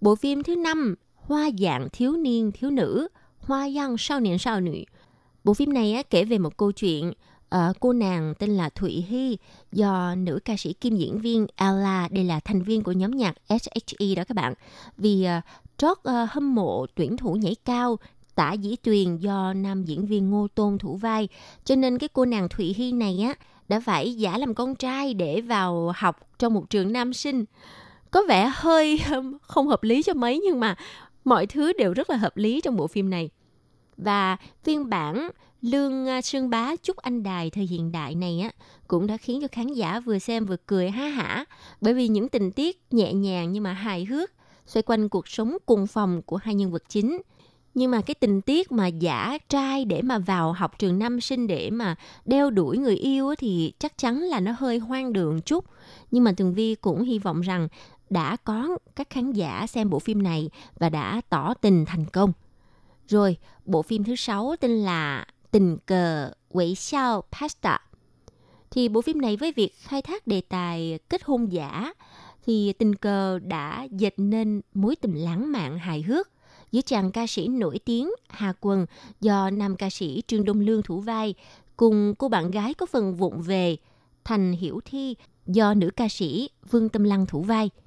[0.00, 4.60] Bộ phim thứ năm Hoa dạng thiếu niên thiếu nữ Hoa yang sao niên sao
[4.60, 4.74] nữ
[5.44, 7.12] Bộ phim này á, kể về một câu chuyện
[7.54, 9.38] uh, cô nàng tên là Thụy Hy
[9.72, 13.34] do nữ ca sĩ kim diễn viên Ella đây là thành viên của nhóm nhạc
[13.48, 14.54] SHE đó các bạn.
[14.96, 15.44] Vì uh,
[15.76, 17.98] trót uh, hâm mộ tuyển thủ nhảy cao
[18.34, 21.28] tả dĩ tuyền do nam diễn viên Ngô Tôn thủ vai
[21.64, 23.34] cho nên cái cô nàng Thụy Hy này á
[23.68, 27.44] đã phải giả làm con trai để vào học trong một trường nam sinh.
[28.10, 29.00] Có vẻ hơi
[29.42, 30.76] không hợp lý cho mấy nhưng mà
[31.24, 33.30] mọi thứ đều rất là hợp lý trong bộ phim này
[33.96, 35.30] và phiên bản
[35.62, 38.50] Lương à, Sơn Bá Chúc Anh Đài thời hiện đại này á,
[38.88, 41.44] cũng đã khiến cho khán giả vừa xem vừa cười ha hả
[41.80, 44.30] bởi vì những tình tiết nhẹ nhàng nhưng mà hài hước,
[44.66, 47.22] xoay quanh cuộc sống cùng phòng của hai nhân vật chính.
[47.74, 51.46] Nhưng mà cái tình tiết mà giả trai để mà vào học trường năm sinh
[51.46, 55.64] để mà đeo đuổi người yêu thì chắc chắn là nó hơi hoang đường chút.
[56.10, 57.68] Nhưng mà Tường Vi cũng hy vọng rằng
[58.10, 62.32] đã có các khán giả xem bộ phim này và đã tỏ tình thành công.
[63.12, 67.78] Rồi, bộ phim thứ sáu tên là Tình cờ Quỷ sao Pasta.
[68.70, 71.92] Thì bộ phim này với việc khai thác đề tài kết hôn giả
[72.46, 76.28] thì tình cờ đã dệt nên mối tình lãng mạn hài hước
[76.72, 78.86] giữa chàng ca sĩ nổi tiếng Hà Quân
[79.20, 81.34] do nam ca sĩ Trương Đông Lương thủ vai
[81.76, 83.76] cùng cô bạn gái có phần vụng về
[84.24, 87.70] Thành Hiểu Thi do nữ ca sĩ Vương Tâm Lăng thủ vai–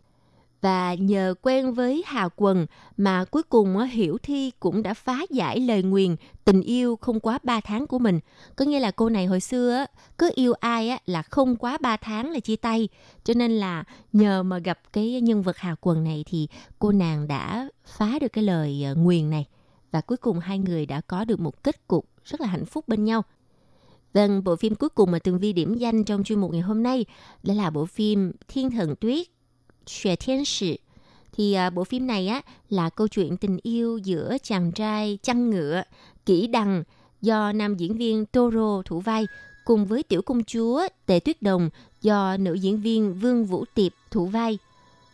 [0.66, 2.66] và nhờ quen với Hà Quần
[2.97, 7.20] mà cuối cùng ờ, Hiểu Thi cũng đã phá giải lời nguyền tình yêu không
[7.20, 8.20] quá 3 tháng của mình.
[8.55, 9.86] Có nghĩa là cô này hồi xưa ờ,
[10.18, 12.89] cứ yêu ai ờ, là không quá 3 tháng là chia tay.
[13.24, 16.47] Cho nên là nhờ mà gặp cái nhân vật Hà Quần này thì
[16.80, 19.45] cô nàng đã phá được cái lời nguyền này.
[19.91, 22.88] Và cuối cùng hai người đã có được một kết cục rất là hạnh phúc
[22.88, 23.24] bên nhau.
[24.13, 26.84] Vâng, bộ phim cuối cùng mà Tường Vi điểm danh trong chuyên mục ngày hôm
[26.84, 27.05] nay
[27.43, 29.35] đó là bộ phim Thiên Thần Tuyết
[29.88, 30.78] Xuệ Thiên Sĩ.
[31.38, 35.50] thì à, bộ phim này á là câu chuyện tình yêu giữa chàng trai chăn
[35.50, 35.84] ngựa
[36.26, 36.84] kỹ đằng
[37.22, 39.26] do nam diễn viên Toro thủ vai
[39.66, 41.70] cùng với tiểu công chúa Tề Tuyết Đồng
[42.02, 44.58] do nữ diễn viên Vương Vũ Tiệp thủ vai.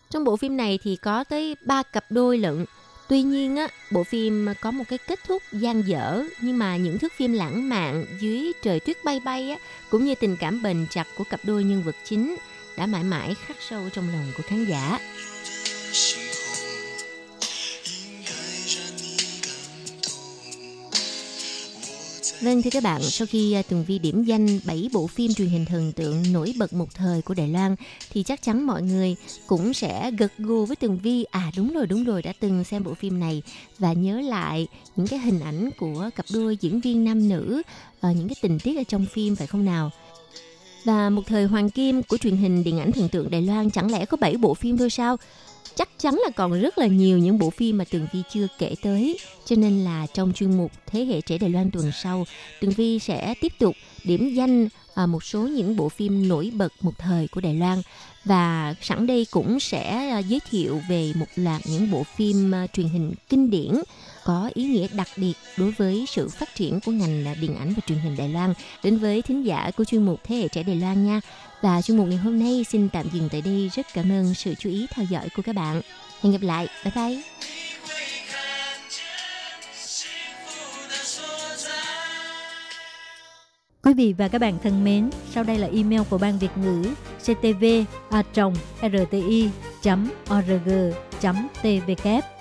[0.09, 2.65] Trong bộ phim này thì có tới ba cặp đôi lận.
[3.09, 6.99] Tuy nhiên á, bộ phim có một cái kết thúc gian dở nhưng mà những
[6.99, 9.57] thước phim lãng mạn dưới trời tuyết bay bay á,
[9.89, 12.35] cũng như tình cảm bền chặt của cặp đôi nhân vật chính
[12.77, 14.99] đã mãi mãi khắc sâu trong lòng của khán giả.
[22.41, 25.49] Vâng thưa các bạn, sau khi à, Tường Vi điểm danh 7 bộ phim truyền
[25.49, 27.75] hình thần tượng nổi bật một thời của Đài Loan
[28.11, 29.15] thì chắc chắn mọi người
[29.47, 32.83] cũng sẽ gật gù với Tường Vi à đúng rồi đúng rồi đã từng xem
[32.83, 33.41] bộ phim này
[33.79, 37.61] và nhớ lại những cái hình ảnh của cặp đôi diễn viên nam nữ
[38.01, 39.91] và những cái tình tiết ở trong phim phải không nào?
[40.83, 43.91] Và một thời hoàng kim của truyền hình điện ảnh thần tượng Đài Loan chẳng
[43.91, 45.17] lẽ có 7 bộ phim thôi sao?
[45.75, 48.75] Chắc chắn là còn rất là nhiều những bộ phim mà Tường Vi chưa kể
[48.81, 49.19] tới.
[49.45, 52.25] Cho nên là trong chuyên mục Thế hệ trẻ Đài Loan tuần sau,
[52.61, 56.73] Tường Vi sẽ tiếp tục điểm danh à, một số những bộ phim nổi bật
[56.81, 57.81] một thời của Đài Loan
[58.25, 62.67] và sẵn đây cũng sẽ à, giới thiệu về một loạt những bộ phim à,
[62.67, 63.71] truyền hình kinh điển
[64.23, 67.81] có ý nghĩa đặc biệt đối với sự phát triển của ngành điện ảnh và
[67.87, 68.53] truyền hình Đài Loan
[68.83, 71.21] đến với thính giả của chuyên mục Thế hệ trẻ Đài Loan nha.
[71.61, 73.69] Và chuyên mục ngày hôm nay xin tạm dừng tại đây.
[73.73, 75.81] Rất cảm ơn sự chú ý theo dõi của các bạn.
[76.21, 76.67] Hẹn gặp lại.
[76.83, 77.21] Bye bye.
[83.83, 86.83] Quý vị và các bạn thân mến, sau đây là email của Ban Việt ngữ
[87.19, 87.65] ctv
[88.09, 88.23] a
[88.81, 89.49] rti
[90.29, 90.69] org
[91.61, 92.40] tvk